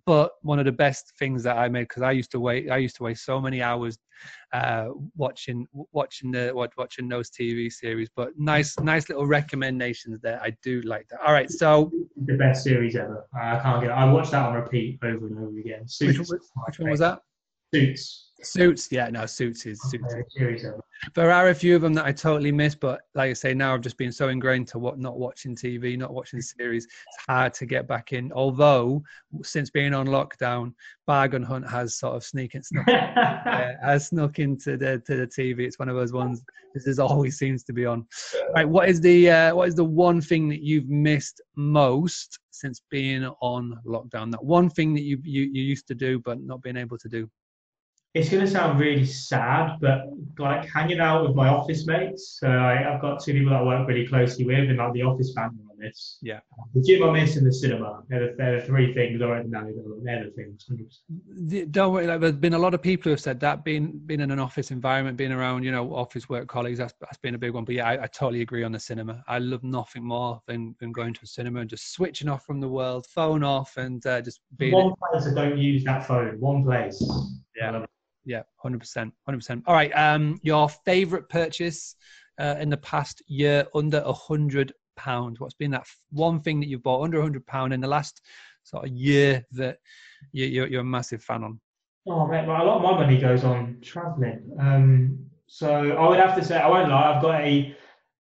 but 0.06 0.32
one 0.42 0.58
of 0.58 0.64
the 0.64 0.72
best 0.72 1.12
things 1.18 1.42
that 1.42 1.58
I 1.58 1.68
made 1.68 1.88
because 1.88 2.02
I 2.02 2.12
used 2.12 2.30
to 2.32 2.40
wait. 2.40 2.70
I 2.70 2.78
used 2.78 2.96
to 2.96 3.02
waste 3.02 3.24
so 3.24 3.40
many 3.40 3.62
hours 3.62 3.98
uh, 4.52 4.88
watching 5.16 5.66
watching 5.92 6.30
the 6.30 6.52
watching 6.76 7.08
those 7.08 7.30
TV 7.30 7.70
series. 7.70 8.08
But 8.16 8.30
nice 8.38 8.78
nice 8.80 9.08
little 9.08 9.26
recommendations 9.26 10.20
there. 10.20 10.40
I 10.42 10.56
do 10.62 10.80
like 10.82 11.06
that. 11.08 11.20
All 11.20 11.32
right, 11.32 11.50
so 11.50 11.92
the 12.24 12.34
best 12.34 12.64
series 12.64 12.96
ever. 12.96 13.26
I 13.34 13.58
can't 13.58 13.82
get. 13.82 13.90
It. 13.90 13.94
I 13.94 14.10
watched 14.10 14.30
that 14.32 14.46
on 14.46 14.54
repeat 14.54 14.98
over 15.02 15.26
and 15.26 15.38
over 15.38 15.58
again. 15.58 15.86
Which, 16.00 16.18
which 16.18 16.78
one 16.78 16.90
was 16.90 17.00
that? 17.00 17.20
Suits. 17.74 18.26
Suits, 18.42 18.88
yeah, 18.92 19.08
no, 19.08 19.26
Suits 19.26 19.66
is 19.66 19.80
Suits. 19.82 20.14
There 21.14 21.32
are 21.32 21.48
a 21.48 21.54
few 21.54 21.74
of 21.74 21.82
them 21.82 21.94
that 21.94 22.04
I 22.04 22.12
totally 22.12 22.52
miss, 22.52 22.74
but 22.74 23.00
like 23.14 23.30
I 23.30 23.32
say, 23.32 23.54
now 23.54 23.74
I've 23.74 23.80
just 23.80 23.98
been 23.98 24.12
so 24.12 24.28
ingrained 24.28 24.68
to 24.68 24.78
what 24.78 24.98
not 24.98 25.18
watching 25.18 25.56
TV, 25.56 25.96
not 25.98 26.12
watching 26.12 26.40
series. 26.40 26.84
It's 26.84 27.24
hard 27.26 27.54
to 27.54 27.66
get 27.66 27.88
back 27.88 28.12
in. 28.12 28.32
Although 28.32 29.02
since 29.42 29.70
being 29.70 29.94
on 29.94 30.06
lockdown, 30.06 30.74
Bargain 31.06 31.42
Hunt 31.42 31.68
has 31.68 31.96
sort 31.96 32.14
of 32.14 32.24
sneaking 32.24 32.62
snuck, 32.62 32.86
yeah, 32.88 33.76
has 33.82 34.08
snuck 34.08 34.38
into 34.38 34.76
the 34.76 35.02
to 35.06 35.16
the 35.16 35.26
TV. 35.26 35.60
It's 35.60 35.78
one 35.78 35.88
of 35.88 35.96
those 35.96 36.12
ones. 36.12 36.42
This 36.74 36.86
is 36.86 36.98
always 36.98 37.38
seems 37.38 37.64
to 37.64 37.72
be 37.72 37.86
on. 37.86 38.06
Right, 38.54 38.68
what 38.68 38.88
is 38.88 39.00
the 39.00 39.30
uh, 39.30 39.54
what 39.54 39.68
is 39.68 39.74
the 39.74 39.84
one 39.84 40.20
thing 40.20 40.48
that 40.50 40.62
you've 40.62 40.88
missed 40.88 41.40
most 41.56 42.38
since 42.50 42.80
being 42.90 43.24
on 43.40 43.78
lockdown? 43.86 44.30
That 44.30 44.44
one 44.44 44.68
thing 44.70 44.94
that 44.94 45.02
you 45.02 45.18
you, 45.24 45.42
you 45.44 45.62
used 45.62 45.88
to 45.88 45.94
do 45.94 46.18
but 46.18 46.40
not 46.40 46.62
being 46.62 46.76
able 46.76 46.98
to 46.98 47.08
do 47.08 47.28
it's 48.16 48.30
going 48.30 48.42
to 48.42 48.50
sound 48.50 48.80
really 48.80 49.04
sad, 49.04 49.76
but 49.78 50.06
like 50.38 50.66
hanging 50.70 51.00
out 51.00 51.26
with 51.26 51.36
my 51.36 51.48
office 51.48 51.86
mates. 51.86 52.38
So 52.40 52.48
I, 52.48 52.76
have 52.76 53.02
got 53.02 53.22
two 53.22 53.34
people 53.34 53.50
that 53.50 53.60
I 53.60 53.62
work 53.62 53.86
really 53.86 54.06
closely 54.06 54.46
with, 54.46 54.70
and 54.70 54.78
like 54.78 54.94
the 54.94 55.02
office 55.02 55.34
family 55.34 55.58
on 55.70 55.78
this. 55.78 56.16
Yeah. 56.22 56.40
The 56.74 56.80
gym 56.80 57.06
I 57.06 57.12
miss 57.12 57.36
and 57.36 57.46
the 57.46 57.52
cinema. 57.52 58.04
They're 58.08 58.30
the, 58.30 58.34
they're 58.38 58.60
the 58.60 58.66
three 58.66 58.94
things 58.94 59.20
I 59.20 59.26
right 59.26 59.46
now. 59.46 59.66
They're 60.02 60.24
the 60.24 60.30
things. 60.30 60.64
100%. 61.50 61.70
Don't 61.70 61.92
worry. 61.92 62.06
Like, 62.06 62.20
there's 62.20 62.32
been 62.32 62.54
a 62.54 62.58
lot 62.58 62.72
of 62.72 62.80
people 62.80 63.04
who 63.04 63.10
have 63.10 63.20
said 63.20 63.38
that 63.40 63.66
being 63.66 64.00
being 64.06 64.22
in 64.22 64.30
an 64.30 64.38
office 64.38 64.70
environment, 64.70 65.18
being 65.18 65.32
around 65.32 65.62
you 65.62 65.70
know 65.70 65.94
office 65.94 66.26
work 66.26 66.48
colleagues. 66.48 66.78
That's 66.78 66.94
that's 67.02 67.18
been 67.18 67.34
a 67.34 67.38
big 67.38 67.52
one. 67.52 67.66
But 67.66 67.74
yeah, 67.74 67.86
I, 67.86 68.04
I 68.04 68.06
totally 68.06 68.40
agree 68.40 68.64
on 68.64 68.72
the 68.72 68.80
cinema. 68.80 69.22
I 69.28 69.40
love 69.40 69.62
nothing 69.62 70.02
more 70.02 70.40
than, 70.46 70.74
than 70.80 70.90
going 70.90 71.12
to 71.12 71.20
a 71.22 71.26
cinema 71.26 71.60
and 71.60 71.68
just 71.68 71.92
switching 71.92 72.30
off 72.30 72.46
from 72.46 72.60
the 72.60 72.68
world, 72.68 73.04
phone 73.14 73.42
off, 73.42 73.76
and 73.76 74.04
uh, 74.06 74.22
just 74.22 74.40
being. 74.56 74.72
One 74.72 74.94
place 75.12 75.26
I 75.26 75.34
don't 75.34 75.58
use 75.58 75.84
that 75.84 76.06
phone. 76.06 76.40
One 76.40 76.64
place. 76.64 77.04
Yeah. 77.54 77.84
Yeah, 78.26 78.42
hundred 78.56 78.80
percent, 78.80 79.14
hundred 79.24 79.38
percent. 79.38 79.62
All 79.66 79.74
right. 79.74 79.92
Um, 79.92 80.40
your 80.42 80.68
favorite 80.68 81.28
purchase 81.28 81.94
uh, 82.38 82.56
in 82.60 82.68
the 82.68 82.76
past 82.76 83.22
year 83.28 83.66
under 83.74 84.02
a 84.04 84.12
hundred 84.12 84.72
pound. 84.96 85.36
What's 85.38 85.54
been 85.54 85.70
that 85.70 85.86
one 86.10 86.40
thing 86.40 86.58
that 86.60 86.66
you've 86.66 86.82
bought 86.82 87.04
under 87.04 87.20
a 87.20 87.22
hundred 87.22 87.46
pound 87.46 87.72
in 87.72 87.80
the 87.80 87.86
last 87.86 88.20
sort 88.64 88.84
of 88.84 88.90
year 88.90 89.46
that 89.52 89.78
you, 90.32 90.46
you're, 90.46 90.66
you're 90.66 90.80
a 90.80 90.84
massive 90.84 91.22
fan 91.22 91.44
on? 91.44 91.60
Oh 92.08 92.26
man, 92.26 92.46
well, 92.46 92.62
a 92.62 92.64
lot 92.64 92.76
of 92.76 92.82
my 92.82 93.00
money 93.04 93.18
goes 93.18 93.44
on 93.44 93.78
traveling. 93.80 94.50
Um, 94.58 95.18
so 95.46 95.92
I 95.92 96.08
would 96.08 96.18
have 96.18 96.36
to 96.36 96.44
say 96.44 96.58
I 96.58 96.68
won't 96.68 96.88
lie. 96.88 97.14
I've 97.14 97.22
got 97.22 97.40
a 97.40 97.76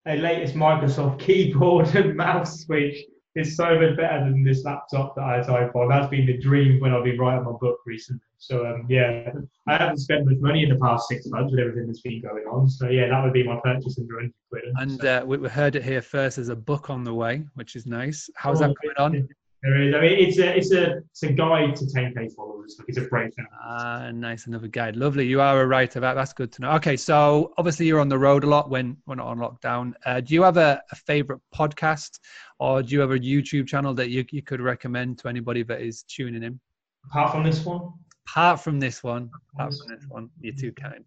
a 0.06 0.16
latest 0.18 0.54
Microsoft 0.54 1.18
keyboard 1.26 1.92
and 1.96 2.16
mouse 2.16 2.64
which 2.68 2.96
is 3.34 3.56
so 3.56 3.78
much 3.78 3.96
better 3.96 4.20
than 4.20 4.44
this 4.44 4.64
laptop 4.64 5.16
that 5.16 5.24
I 5.24 5.42
type 5.42 5.74
on. 5.74 5.88
That's 5.88 6.08
been 6.08 6.26
the 6.26 6.38
dream 6.38 6.80
when 6.80 6.94
I've 6.94 7.04
been 7.04 7.18
writing 7.18 7.44
my 7.44 7.52
book 7.60 7.78
recently. 7.84 8.20
So 8.38 8.66
um, 8.66 8.86
yeah, 8.88 9.32
I 9.66 9.76
haven't 9.76 9.98
spent 9.98 10.26
much 10.26 10.38
money 10.38 10.62
in 10.62 10.68
the 10.68 10.76
past 10.76 11.08
six 11.08 11.26
months 11.26 11.50
with 11.50 11.60
everything 11.60 11.86
that's 11.86 12.00
been 12.00 12.20
going 12.20 12.44
on. 12.44 12.68
So 12.68 12.88
yeah, 12.88 13.08
that 13.08 13.24
would 13.24 13.32
be 13.32 13.42
my 13.42 13.58
purchase 13.64 13.98
under 13.98 14.14
100 14.14 14.32
quid. 14.50 14.64
And 14.76 15.00
so. 15.00 15.22
uh, 15.22 15.24
we 15.24 15.48
heard 15.48 15.76
it 15.76 15.84
here 15.84 16.02
first. 16.02 16.36
There's 16.36 16.48
a 16.48 16.56
book 16.56 16.90
on 16.90 17.04
the 17.04 17.14
way, 17.14 17.44
which 17.54 17.76
is 17.76 17.86
nice. 17.86 18.28
How's 18.36 18.60
oh, 18.62 18.68
that 18.68 18.74
going 18.82 18.96
on? 18.98 19.28
There 19.62 19.82
is. 19.82 19.94
I 19.94 20.00
mean, 20.00 20.12
it's 20.12 20.38
a 20.38 20.56
it's 20.56 20.72
a 20.72 20.98
it's 21.10 21.22
a 21.22 21.32
guide 21.32 21.74
to 21.76 21.86
10k 21.86 22.34
followers. 22.36 22.76
Like 22.78 22.88
it's 22.88 22.98
a 22.98 23.02
breakdown. 23.02 23.46
Ah, 23.64 24.10
nice, 24.12 24.46
another 24.46 24.68
guide. 24.68 24.96
Lovely. 24.96 25.26
You 25.26 25.40
are 25.40 25.62
a 25.62 25.66
writer. 25.66 25.98
That 25.98 26.14
that's 26.14 26.32
good 26.34 26.52
to 26.52 26.62
know. 26.62 26.72
Okay, 26.72 26.96
so 26.96 27.52
obviously 27.56 27.86
you're 27.86 28.00
on 28.00 28.08
the 28.08 28.18
road 28.18 28.44
a 28.44 28.46
lot 28.46 28.68
when 28.70 28.98
we're 29.06 29.14
not 29.14 29.26
on 29.26 29.38
lockdown. 29.38 29.94
Uh, 30.04 30.20
do 30.20 30.34
you 30.34 30.42
have 30.42 30.58
a, 30.58 30.80
a 30.92 30.96
favorite 30.96 31.40
podcast, 31.54 32.20
or 32.60 32.82
do 32.82 32.94
you 32.94 33.00
have 33.00 33.10
a 33.10 33.18
YouTube 33.18 33.66
channel 33.66 33.94
that 33.94 34.10
you 34.10 34.24
you 34.30 34.42
could 34.42 34.60
recommend 34.60 35.18
to 35.20 35.28
anybody 35.28 35.62
that 35.64 35.80
is 35.80 36.02
tuning 36.02 36.42
in? 36.42 36.60
Apart 37.06 37.32
from 37.32 37.42
this 37.42 37.64
one. 37.64 37.92
Apart 38.28 38.60
from 38.60 38.80
this 38.80 39.02
one. 39.02 39.30
Apart 39.54 39.74
from 39.74 39.88
this 39.88 40.04
one. 40.08 40.30
You're 40.40 40.54
too 40.54 40.72
kind. 40.72 41.04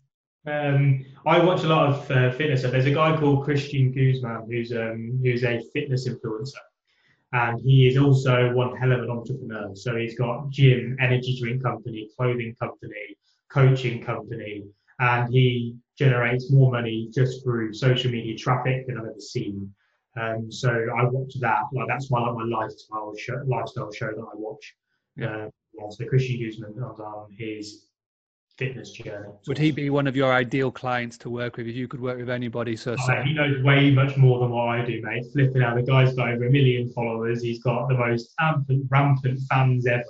Um, 0.48 1.06
I 1.26 1.44
watch 1.44 1.64
a 1.64 1.68
lot 1.68 1.90
of 1.90 2.12
uh, 2.12 2.32
fitness. 2.32 2.64
There's 2.64 2.86
a 2.86 2.94
guy 2.94 3.16
called 3.18 3.44
Christian 3.44 3.92
Guzman 3.92 4.48
who's 4.50 4.72
um, 4.72 5.20
who's 5.22 5.44
a 5.44 5.62
fitness 5.74 6.08
influencer 6.08 6.64
and 7.32 7.62
he 7.62 7.88
is 7.88 7.98
also 7.98 8.52
one 8.54 8.76
hell 8.76 8.92
of 8.92 9.04
an 9.04 9.10
entrepreneur. 9.10 9.76
So 9.76 9.96
he's 9.96 10.18
got 10.18 10.50
gym, 10.50 10.98
energy 11.00 11.40
drink 11.40 11.64
company, 11.64 12.10
clothing 12.18 12.56
company, 12.60 13.18
coaching 13.50 14.04
company, 14.04 14.66
and 15.00 15.32
he 15.32 15.76
generates 15.98 16.52
more 16.52 16.72
money 16.72 17.10
just 17.14 17.44
through 17.44 17.74
social 17.74 18.12
media 18.12 18.36
traffic 18.36 18.88
than 18.88 18.98
I've 18.98 19.06
ever 19.06 19.20
seen. 19.20 19.74
Um, 20.20 20.52
so 20.52 20.70
I 20.72 21.04
watch 21.06 21.34
that. 21.40 21.64
Like 21.72 21.88
that's 21.88 22.10
my 22.10 22.20
like 22.20 22.36
my 22.36 22.44
lifestyle 22.46 23.14
show, 23.16 23.42
lifestyle 23.46 23.92
show 23.92 24.08
that 24.08 24.22
I 24.22 24.36
watch. 24.36 24.76
Yeah. 25.16 25.46
Uh, 25.46 25.50
yeah 25.74 25.90
so 25.90 26.06
Christian 26.06 26.40
Guzman 26.40 26.74
on 26.82 27.28
his 27.38 27.90
fitness 28.60 28.92
journey. 28.92 29.30
Would 29.48 29.58
he 29.58 29.72
be 29.72 29.90
one 29.90 30.06
of 30.06 30.16
your 30.16 30.34
ideal 30.34 30.70
clients 30.70 31.18
to 31.20 31.30
work 31.30 31.56
with 31.58 31.68
if 31.68 31.76
you 31.76 31.88
could 31.88 32.02
work 32.02 32.18
with 32.18 32.30
anybody? 32.30 32.76
So, 32.76 32.96
oh, 33.00 33.22
he 33.24 33.34
knows 33.34 33.64
way 33.64 33.90
much 33.90 34.18
more 34.18 34.40
than 34.40 34.52
what 34.52 34.68
I 34.68 34.86
do, 34.86 35.02
mate. 35.02 35.26
Flipping 35.32 35.64
out, 35.64 35.76
the 35.78 35.84
guy's 35.84 36.14
got 36.14 36.30
over 36.30 36.46
a 36.46 36.52
million 36.52 36.92
followers. 36.92 37.42
He's 37.42 37.64
got 37.64 37.88
the 37.88 37.96
most 37.96 38.34
rampant, 38.40 38.86
rampant 38.90 39.40
fans 39.50 39.88
ever. 39.88 40.04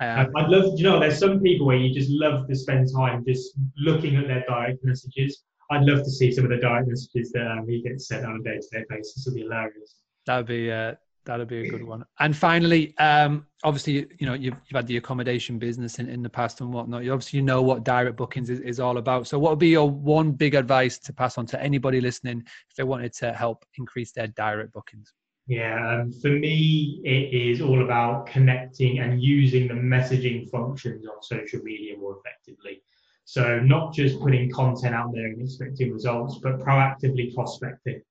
Um, 0.00 0.30
I'd 0.36 0.48
love, 0.48 0.78
you 0.78 0.84
know, 0.84 1.00
there's 1.00 1.18
some 1.18 1.40
people 1.40 1.66
where 1.66 1.76
you 1.76 1.92
just 1.92 2.10
love 2.10 2.46
to 2.48 2.54
spend 2.54 2.88
time 2.94 3.24
just 3.26 3.58
looking 3.76 4.16
at 4.16 4.28
their 4.28 4.44
direct 4.46 4.84
messages. 4.84 5.42
I'd 5.70 5.82
love 5.82 6.04
to 6.04 6.10
see 6.10 6.30
some 6.30 6.44
of 6.44 6.50
the 6.50 6.58
direct 6.58 6.86
messages 6.86 7.32
that 7.32 7.50
um, 7.50 7.66
he 7.68 7.82
gets 7.82 8.06
sent 8.06 8.24
on 8.24 8.36
a 8.36 8.42
day-to-day 8.42 8.84
basis. 8.88 9.26
It'd 9.26 9.34
be 9.34 9.42
hilarious. 9.42 9.96
That'd 10.26 10.46
be 10.46 10.70
uh, 10.70 10.94
that'd 11.26 11.48
be 11.48 11.66
a 11.66 11.70
good 11.70 11.82
one. 11.82 12.04
And 12.18 12.34
finally, 12.34 12.96
um, 12.98 13.46
obviously, 13.64 14.06
you 14.18 14.26
know, 14.26 14.34
you've, 14.34 14.54
you've 14.54 14.76
had 14.76 14.86
the 14.86 14.96
accommodation 14.96 15.58
business 15.58 15.98
in, 15.98 16.08
in 16.08 16.22
the 16.22 16.30
past 16.30 16.60
and 16.60 16.72
whatnot. 16.72 17.04
You 17.04 17.12
obviously 17.12 17.42
know 17.42 17.60
what 17.62 17.84
direct 17.84 18.16
bookings 18.16 18.48
is, 18.48 18.60
is 18.60 18.80
all 18.80 18.96
about. 18.98 19.26
So, 19.26 19.38
what 19.38 19.50
would 19.50 19.58
be 19.58 19.68
your 19.68 19.90
one 19.90 20.32
big 20.32 20.54
advice 20.54 20.98
to 21.00 21.12
pass 21.12 21.36
on 21.36 21.46
to 21.46 21.62
anybody 21.62 22.00
listening 22.00 22.42
if 22.70 22.76
they 22.76 22.84
wanted 22.84 23.12
to 23.14 23.32
help 23.32 23.64
increase 23.76 24.12
their 24.12 24.28
direct 24.28 24.72
bookings? 24.72 25.12
Yeah, 25.48 26.00
um, 26.00 26.12
for 26.12 26.30
me, 26.30 27.00
it 27.04 27.32
is 27.32 27.60
all 27.60 27.84
about 27.84 28.26
connecting 28.26 28.98
and 28.98 29.22
using 29.22 29.68
the 29.68 29.74
messaging 29.74 30.50
functions 30.50 31.06
on 31.06 31.22
social 31.22 31.60
media 31.60 31.96
more 31.96 32.16
effectively. 32.18 32.82
So 33.24 33.60
not 33.60 33.92
just 33.92 34.20
putting 34.20 34.50
content 34.50 34.94
out 34.94 35.12
there 35.12 35.26
and 35.26 35.42
expecting 35.42 35.92
results, 35.92 36.38
but 36.42 36.60
proactively 36.60 37.34
prospecting. 37.34 38.02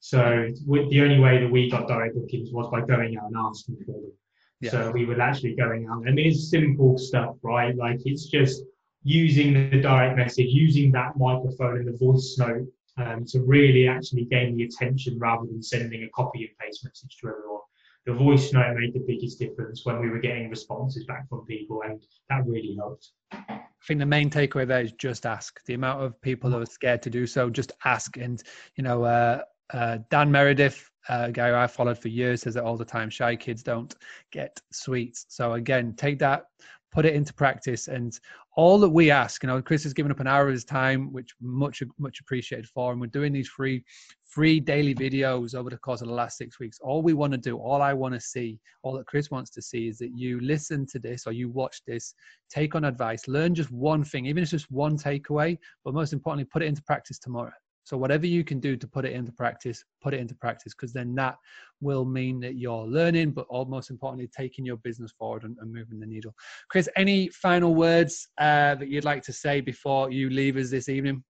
So 0.00 0.48
the 0.66 1.00
only 1.00 1.20
way 1.20 1.38
that 1.38 1.50
we 1.50 1.70
got 1.70 1.86
direct 1.86 2.16
bookings 2.16 2.50
was 2.52 2.68
by 2.70 2.80
going 2.80 3.16
out 3.16 3.26
and 3.26 3.36
asking 3.36 3.76
for 3.86 3.92
them. 3.92 4.12
Yeah. 4.60 4.70
So 4.70 4.90
we 4.90 5.06
were 5.06 5.20
actually 5.20 5.54
going 5.54 5.88
out. 5.88 6.06
I 6.06 6.10
mean, 6.10 6.26
it's 6.26 6.50
simple 6.50 6.98
stuff, 6.98 7.36
right? 7.42 7.76
Like 7.76 8.00
it's 8.04 8.26
just 8.26 8.62
using 9.04 9.70
the 9.70 9.80
direct 9.80 10.16
message, 10.16 10.48
using 10.48 10.92
that 10.92 11.16
microphone 11.16 11.78
and 11.78 11.88
the 11.88 11.98
voice 11.98 12.36
note 12.38 12.66
um, 12.96 13.24
to 13.26 13.42
really 13.42 13.88
actually 13.88 14.24
gain 14.24 14.56
the 14.56 14.64
attention 14.64 15.18
rather 15.18 15.46
than 15.46 15.62
sending 15.62 16.02
a 16.04 16.08
copy 16.10 16.44
and 16.44 16.58
paste 16.58 16.84
message 16.84 17.16
to 17.20 17.28
everyone. 17.28 17.60
The 18.06 18.14
voice 18.14 18.52
note 18.52 18.76
made 18.76 18.94
the 18.94 19.04
biggest 19.06 19.38
difference 19.38 19.84
when 19.84 20.00
we 20.00 20.10
were 20.10 20.18
getting 20.18 20.50
responses 20.50 21.04
back 21.04 21.28
from 21.28 21.46
people, 21.46 21.82
and 21.84 22.02
that 22.28 22.44
really 22.46 22.74
helped. 22.76 23.10
I 23.32 23.60
think 23.86 24.00
the 24.00 24.06
main 24.06 24.28
takeaway 24.28 24.66
there 24.66 24.82
is 24.82 24.92
just 24.92 25.24
ask. 25.24 25.64
The 25.66 25.74
amount 25.74 26.02
of 26.02 26.20
people 26.20 26.50
that 26.50 26.62
are 26.62 26.66
scared 26.66 27.02
to 27.02 27.10
do 27.10 27.26
so, 27.26 27.48
just 27.48 27.72
ask. 27.84 28.16
And 28.16 28.42
you 28.76 28.82
know, 28.82 29.04
uh, 29.04 29.42
uh, 29.70 29.98
Dan 30.10 30.30
Meredith, 30.30 30.90
uh, 31.08 31.28
guy 31.28 31.62
I 31.62 31.66
followed 31.66 31.98
for 31.98 32.08
years, 32.08 32.42
says 32.42 32.56
it 32.56 32.62
all 32.62 32.76
the 32.76 32.84
time. 32.84 33.10
Shy 33.10 33.36
kids 33.36 33.62
don't 33.62 33.94
get 34.30 34.60
sweets. 34.72 35.26
So 35.28 35.54
again, 35.54 35.94
take 35.96 36.18
that, 36.20 36.44
put 36.92 37.06
it 37.06 37.14
into 37.14 37.34
practice, 37.34 37.88
and 37.88 38.18
all 38.56 38.78
that 38.78 38.88
we 38.88 39.10
ask. 39.10 39.42
You 39.42 39.48
know, 39.48 39.62
Chris 39.62 39.82
has 39.84 39.94
given 39.94 40.12
up 40.12 40.20
an 40.20 40.26
hour 40.26 40.46
of 40.46 40.52
his 40.52 40.64
time, 40.64 41.12
which 41.12 41.34
much 41.40 41.82
much 41.98 42.20
appreciated 42.20 42.68
for, 42.68 42.92
and 42.92 43.00
we're 43.00 43.06
doing 43.06 43.32
these 43.32 43.48
free 43.48 43.84
free 44.32 44.60
daily 44.60 44.94
videos 44.94 45.54
over 45.54 45.68
the 45.68 45.76
course 45.76 46.00
of 46.00 46.08
the 46.08 46.14
last 46.14 46.38
six 46.38 46.58
weeks. 46.58 46.78
All 46.80 47.02
we 47.02 47.12
want 47.12 47.32
to 47.32 47.38
do, 47.38 47.58
all 47.58 47.82
I 47.82 47.92
want 47.92 48.14
to 48.14 48.20
see, 48.20 48.58
all 48.82 48.94
that 48.94 49.06
Chris 49.06 49.30
wants 49.30 49.50
to 49.50 49.60
see 49.60 49.88
is 49.88 49.98
that 49.98 50.16
you 50.16 50.40
listen 50.40 50.86
to 50.86 50.98
this 50.98 51.26
or 51.26 51.32
you 51.32 51.50
watch 51.50 51.82
this, 51.86 52.14
take 52.48 52.74
on 52.74 52.84
advice, 52.84 53.28
learn 53.28 53.54
just 53.54 53.70
one 53.70 54.02
thing, 54.02 54.24
even 54.24 54.42
if 54.42 54.44
it's 54.44 54.50
just 54.50 54.70
one 54.70 54.96
takeaway, 54.96 55.58
but 55.84 55.92
most 55.92 56.14
importantly, 56.14 56.48
put 56.50 56.62
it 56.62 56.66
into 56.66 56.82
practice 56.84 57.18
tomorrow. 57.18 57.52
So 57.84 57.96
whatever 57.96 58.26
you 58.26 58.44
can 58.44 58.60
do 58.60 58.76
to 58.76 58.86
put 58.86 59.04
it 59.04 59.12
into 59.12 59.32
practice, 59.32 59.84
put 60.00 60.14
it 60.14 60.20
into 60.20 60.34
practice 60.36 60.72
because 60.72 60.92
then 60.92 61.14
that 61.16 61.36
will 61.80 62.04
mean 62.04 62.40
that 62.40 62.56
you're 62.56 62.86
learning, 62.86 63.32
but 63.32 63.46
most 63.68 63.90
importantly, 63.90 64.30
taking 64.36 64.64
your 64.64 64.76
business 64.78 65.12
forward 65.18 65.42
and, 65.44 65.56
and 65.60 65.72
moving 65.72 65.98
the 65.98 66.06
needle. 66.06 66.34
Chris, 66.70 66.88
any 66.96 67.28
final 67.28 67.74
words 67.74 68.28
uh, 68.38 68.76
that 68.76 68.88
you'd 68.88 69.04
like 69.04 69.22
to 69.24 69.32
say 69.32 69.60
before 69.60 70.10
you 70.10 70.30
leave 70.30 70.56
us 70.56 70.70
this 70.70 70.88
evening? 70.88 71.24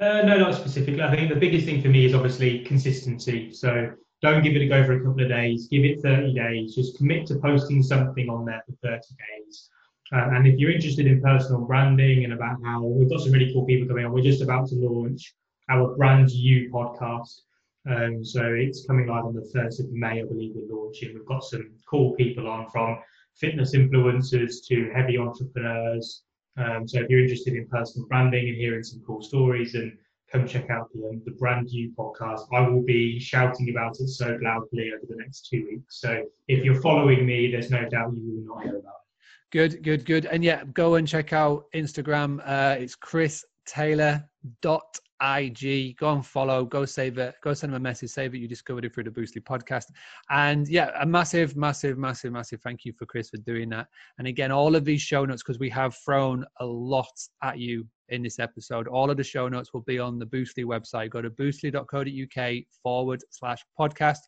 Uh, 0.00 0.22
no, 0.22 0.38
not 0.38 0.54
specifically. 0.54 1.02
I 1.02 1.14
think 1.14 1.28
the 1.28 1.40
biggest 1.40 1.66
thing 1.66 1.82
for 1.82 1.88
me 1.88 2.04
is 2.04 2.14
obviously 2.14 2.60
consistency. 2.60 3.52
So 3.52 3.92
don't 4.22 4.42
give 4.42 4.54
it 4.54 4.62
a 4.62 4.68
go 4.68 4.84
for 4.84 4.92
a 4.92 5.04
couple 5.04 5.22
of 5.22 5.28
days. 5.28 5.66
Give 5.68 5.84
it 5.84 6.00
30 6.02 6.34
days. 6.34 6.74
Just 6.74 6.96
commit 6.96 7.26
to 7.28 7.36
posting 7.36 7.82
something 7.82 8.28
on 8.28 8.44
there 8.44 8.62
for 8.66 8.76
30 8.82 9.00
days. 9.00 9.70
Uh, 10.12 10.30
and 10.32 10.46
if 10.46 10.58
you're 10.58 10.70
interested 10.70 11.06
in 11.06 11.20
personal 11.20 11.60
branding 11.60 12.24
and 12.24 12.32
about 12.32 12.56
how 12.64 12.82
we've 12.82 13.10
got 13.10 13.20
some 13.20 13.32
really 13.32 13.52
cool 13.52 13.66
people 13.66 13.86
coming 13.86 14.04
on, 14.04 14.12
we're 14.12 14.22
just 14.22 14.42
about 14.42 14.66
to 14.68 14.74
launch 14.76 15.34
our 15.68 15.94
Brand 15.96 16.30
You 16.30 16.70
podcast. 16.70 17.40
Um, 17.88 18.24
so 18.24 18.42
it's 18.44 18.86
coming 18.86 19.06
live 19.06 19.24
on 19.24 19.34
the 19.34 19.50
1st 19.54 19.80
of 19.80 19.92
May, 19.92 20.20
I 20.20 20.24
believe 20.24 20.52
we're 20.54 20.74
launching. 20.74 21.14
We've 21.14 21.26
got 21.26 21.44
some 21.44 21.70
cool 21.88 22.12
people 22.12 22.48
on 22.48 22.68
from 22.70 22.98
fitness 23.36 23.74
influencers 23.74 24.66
to 24.68 24.90
heavy 24.94 25.18
entrepreneurs. 25.18 26.22
Um, 26.56 26.88
so 26.88 27.00
if 27.00 27.08
you're 27.08 27.22
interested 27.22 27.54
in 27.54 27.68
personal 27.68 28.08
branding 28.08 28.48
and 28.48 28.56
hearing 28.56 28.82
some 28.82 29.02
cool 29.06 29.22
stories, 29.22 29.74
and 29.74 29.92
come 30.30 30.46
check 30.46 30.70
out 30.70 30.88
the, 30.92 31.08
um, 31.08 31.22
the 31.24 31.32
Brand 31.32 31.70
You 31.70 31.92
podcast. 31.96 32.42
I 32.52 32.60
will 32.68 32.82
be 32.82 33.18
shouting 33.18 33.70
about 33.70 33.98
it 34.00 34.08
so 34.08 34.38
loudly 34.42 34.92
over 34.94 35.06
the 35.08 35.16
next 35.16 35.48
two 35.48 35.66
weeks. 35.70 36.00
So 36.00 36.22
if 36.48 36.64
you're 36.64 36.80
following 36.82 37.24
me, 37.24 37.50
there's 37.50 37.70
no 37.70 37.88
doubt 37.88 38.14
you 38.14 38.44
will 38.44 38.54
not 38.54 38.62
hear 38.62 38.76
about 38.76 38.94
it. 38.96 38.97
Good, 39.50 39.82
good, 39.82 40.04
good. 40.04 40.26
And 40.26 40.44
yeah, 40.44 40.64
go 40.74 40.96
and 40.96 41.08
check 41.08 41.32
out 41.32 41.64
Instagram. 41.74 42.40
Uh, 42.44 42.76
it's 42.78 42.94
Chris 42.94 43.44
Taylor 43.66 44.22
dot 44.60 44.98
IG. 45.22 45.96
Go 45.96 46.12
and 46.12 46.24
follow. 46.24 46.64
Go 46.64 46.84
save 46.84 47.18
it. 47.18 47.34
Go 47.42 47.54
send 47.54 47.72
him 47.72 47.76
a 47.76 47.80
message. 47.80 48.10
Save 48.10 48.34
it. 48.34 48.38
You 48.38 48.48
discovered 48.48 48.84
it 48.84 48.94
through 48.94 49.04
the 49.04 49.10
Boostly 49.10 49.42
podcast. 49.42 49.86
And 50.30 50.68
yeah, 50.68 50.90
a 51.00 51.06
massive, 51.06 51.56
massive, 51.56 51.96
massive, 51.98 52.32
massive 52.32 52.60
thank 52.60 52.84
you 52.84 52.92
for 52.92 53.06
Chris 53.06 53.30
for 53.30 53.38
doing 53.38 53.70
that. 53.70 53.86
And 54.18 54.26
again, 54.26 54.52
all 54.52 54.76
of 54.76 54.84
these 54.84 55.00
show 55.00 55.24
notes 55.24 55.42
because 55.42 55.58
we 55.58 55.70
have 55.70 55.96
thrown 56.04 56.44
a 56.60 56.66
lot 56.66 57.10
at 57.42 57.58
you 57.58 57.86
in 58.08 58.22
this 58.22 58.38
episode. 58.38 58.88
All 58.88 59.10
of 59.10 59.16
the 59.16 59.24
show 59.24 59.48
notes 59.48 59.72
will 59.72 59.82
be 59.82 59.98
on 59.98 60.18
the 60.18 60.26
Boostly 60.26 60.64
website. 60.64 61.10
Go 61.10 61.22
to 61.22 61.30
boostly.co.uk 61.30 62.54
forward 62.82 63.22
slash 63.30 63.64
podcast. 63.78 64.20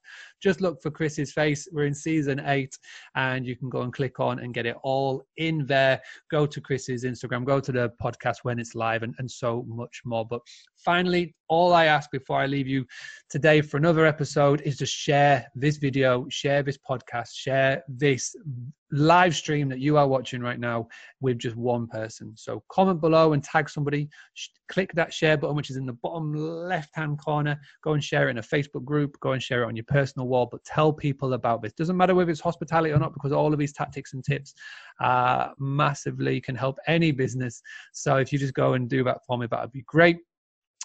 Just 0.42 0.60
look 0.60 0.82
for 0.82 0.90
Chris's 0.90 1.32
face. 1.32 1.68
We're 1.72 1.86
in 1.86 1.94
season 1.94 2.40
eight, 2.46 2.76
and 3.14 3.46
you 3.46 3.56
can 3.56 3.68
go 3.68 3.82
and 3.82 3.92
click 3.92 4.20
on 4.20 4.40
and 4.40 4.54
get 4.54 4.66
it 4.66 4.76
all 4.82 5.22
in 5.36 5.66
there. 5.66 6.00
Go 6.30 6.46
to 6.46 6.60
Chris's 6.60 7.04
Instagram, 7.04 7.44
go 7.44 7.60
to 7.60 7.72
the 7.72 7.92
podcast 8.02 8.38
when 8.42 8.58
it's 8.58 8.74
live, 8.74 9.02
and, 9.02 9.14
and 9.18 9.30
so 9.30 9.64
much 9.66 10.02
more. 10.04 10.26
But 10.26 10.40
finally, 10.76 11.34
all 11.50 11.74
I 11.74 11.86
ask 11.86 12.10
before 12.12 12.38
I 12.38 12.46
leave 12.46 12.68
you 12.68 12.86
today 13.28 13.60
for 13.60 13.76
another 13.76 14.06
episode 14.06 14.60
is 14.62 14.76
to 14.78 14.86
share 14.86 15.46
this 15.54 15.76
video, 15.76 16.26
share 16.30 16.62
this 16.62 16.78
podcast, 16.78 17.34
share 17.34 17.82
this 17.88 18.36
live 18.92 19.34
stream 19.34 19.68
that 19.68 19.80
you 19.80 19.96
are 19.96 20.06
watching 20.06 20.40
right 20.40 20.58
now 20.58 20.86
with 21.20 21.38
just 21.38 21.56
one 21.56 21.88
person. 21.88 22.32
So 22.36 22.62
comment 22.70 23.00
below 23.00 23.32
and 23.32 23.42
tag 23.42 23.68
somebody. 23.68 24.08
Click 24.68 24.92
that 24.94 25.12
share 25.12 25.36
button, 25.36 25.56
which 25.56 25.70
is 25.70 25.76
in 25.76 25.86
the 25.86 25.92
bottom 25.92 26.32
left 26.34 26.90
hand 26.94 27.18
corner. 27.18 27.60
Go 27.82 27.94
and 27.94 28.02
share 28.02 28.28
it 28.28 28.30
in 28.30 28.38
a 28.38 28.42
Facebook 28.42 28.84
group. 28.84 29.18
Go 29.20 29.32
and 29.32 29.42
share 29.42 29.64
it 29.64 29.66
on 29.66 29.76
your 29.76 29.84
personal 29.88 30.28
wall, 30.28 30.48
but 30.50 30.64
tell 30.64 30.92
people 30.92 31.34
about 31.34 31.62
this. 31.62 31.72
Doesn't 31.72 31.96
matter 31.96 32.14
whether 32.14 32.30
it's 32.30 32.40
hospitality 32.40 32.92
or 32.92 32.98
not, 32.98 33.12
because 33.12 33.32
all 33.32 33.52
of 33.52 33.58
these 33.58 33.72
tactics 33.72 34.14
and 34.14 34.24
tips 34.24 34.54
uh, 35.00 35.48
massively 35.58 36.40
can 36.40 36.54
help 36.54 36.78
any 36.86 37.10
business. 37.10 37.60
So 37.92 38.16
if 38.16 38.32
you 38.32 38.38
just 38.38 38.54
go 38.54 38.74
and 38.74 38.88
do 38.88 39.02
that 39.04 39.18
for 39.26 39.36
me, 39.36 39.48
that 39.50 39.60
would 39.60 39.72
be 39.72 39.82
great. 39.82 40.18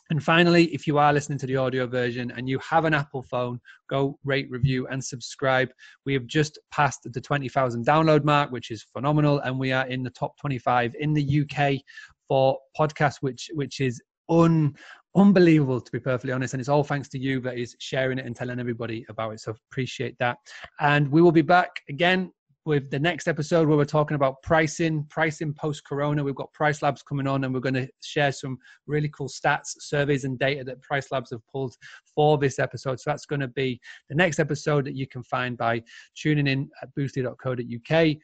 And 0.09 0.23
finally, 0.23 0.65
if 0.65 0.85
you 0.85 0.97
are 0.97 1.11
listening 1.11 1.39
to 1.39 1.47
the 1.47 1.55
audio 1.55 1.87
version 1.87 2.31
and 2.31 2.47
you 2.47 2.59
have 2.59 2.85
an 2.85 2.93
Apple 2.93 3.23
phone, 3.23 3.59
go 3.89 4.19
rate, 4.23 4.47
review, 4.51 4.87
and 4.87 5.03
subscribe. 5.03 5.69
We 6.05 6.13
have 6.13 6.27
just 6.27 6.59
passed 6.71 7.01
the 7.11 7.21
20,000 7.21 7.85
download 7.85 8.23
mark, 8.23 8.51
which 8.51 8.69
is 8.69 8.83
phenomenal. 8.83 9.39
And 9.39 9.59
we 9.59 9.71
are 9.71 9.87
in 9.87 10.03
the 10.03 10.11
top 10.11 10.37
25 10.39 10.95
in 10.99 11.13
the 11.13 11.41
UK 11.41 11.81
for 12.27 12.59
podcasts, 12.79 13.17
which, 13.21 13.49
which 13.55 13.79
is 13.79 14.01
un, 14.29 14.75
unbelievable 15.15 15.81
to 15.81 15.91
be 15.91 15.99
perfectly 15.99 16.33
honest 16.33 16.53
and 16.53 16.59
it's 16.59 16.69
all 16.69 16.83
thanks 16.83 17.07
to 17.07 17.17
you 17.17 17.39
that 17.39 17.57
is 17.57 17.75
sharing 17.79 18.19
it 18.19 18.25
and 18.25 18.35
telling 18.35 18.59
everybody 18.59 19.05
about 19.07 19.31
it 19.31 19.39
so 19.39 19.53
appreciate 19.71 20.17
that 20.19 20.37
and 20.81 21.07
we 21.09 21.21
will 21.21 21.31
be 21.31 21.41
back 21.41 21.69
again 21.87 22.29
with 22.65 22.89
the 22.89 22.99
next 22.99 23.27
episode 23.27 23.67
where 23.67 23.77
we're 23.77 23.85
talking 23.85 24.15
about 24.15 24.41
pricing, 24.41 25.05
pricing 25.09 25.53
post 25.53 25.85
corona. 25.85 26.23
We've 26.23 26.33
got 26.33 26.51
PriceLabs 26.53 27.05
coming 27.05 27.27
on 27.27 27.43
and 27.43 27.53
we're 27.53 27.59
going 27.59 27.75
to 27.75 27.87
share 28.01 28.31
some 28.31 28.57
really 28.87 29.09
cool 29.09 29.29
stats, 29.29 29.75
surveys, 29.79 30.23
and 30.23 30.39
data 30.39 30.63
that 30.63 30.81
PriceLabs 30.81 31.29
have 31.31 31.45
pulled 31.47 31.75
for 32.15 32.39
this 32.39 32.57
episode. 32.57 32.99
So 32.99 33.11
that's 33.11 33.27
going 33.27 33.41
to 33.41 33.47
be 33.47 33.79
the 34.09 34.15
next 34.15 34.39
episode 34.39 34.85
that 34.85 34.95
you 34.95 35.07
can 35.07 35.23
find 35.23 35.57
by 35.57 35.83
tuning 36.15 36.47
in 36.47 36.69
at 36.81 36.89
boostly.co.uk 36.95 38.17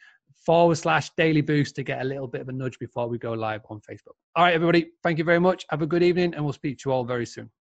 forward 0.44 0.76
slash 0.76 1.12
daily 1.18 1.42
boost 1.42 1.76
to 1.76 1.84
get 1.84 2.02
a 2.02 2.04
little 2.04 2.28
bit 2.28 2.42
of 2.42 2.50
a 2.50 2.52
nudge 2.52 2.80
before 2.80 3.08
we 3.08 3.20
go 3.20 3.34
live 3.34 3.62
on 3.70 3.80
Facebook. 3.80 4.16
All 4.36 4.44
right, 4.44 4.56
everybody, 4.56 4.88
thank 5.04 5.20
you 5.20 5.24
very 5.24 5.40
much. 5.40 5.66
Have 5.70 5.84
a 5.84 5.88
good 5.88 6.02
evening 6.02 6.34
and 6.34 6.44
we'll 6.44 6.54
speak 6.54 6.80
to 6.80 6.90
you 6.90 6.94
all 6.94 7.04
very 7.04 7.28
soon. 7.28 7.52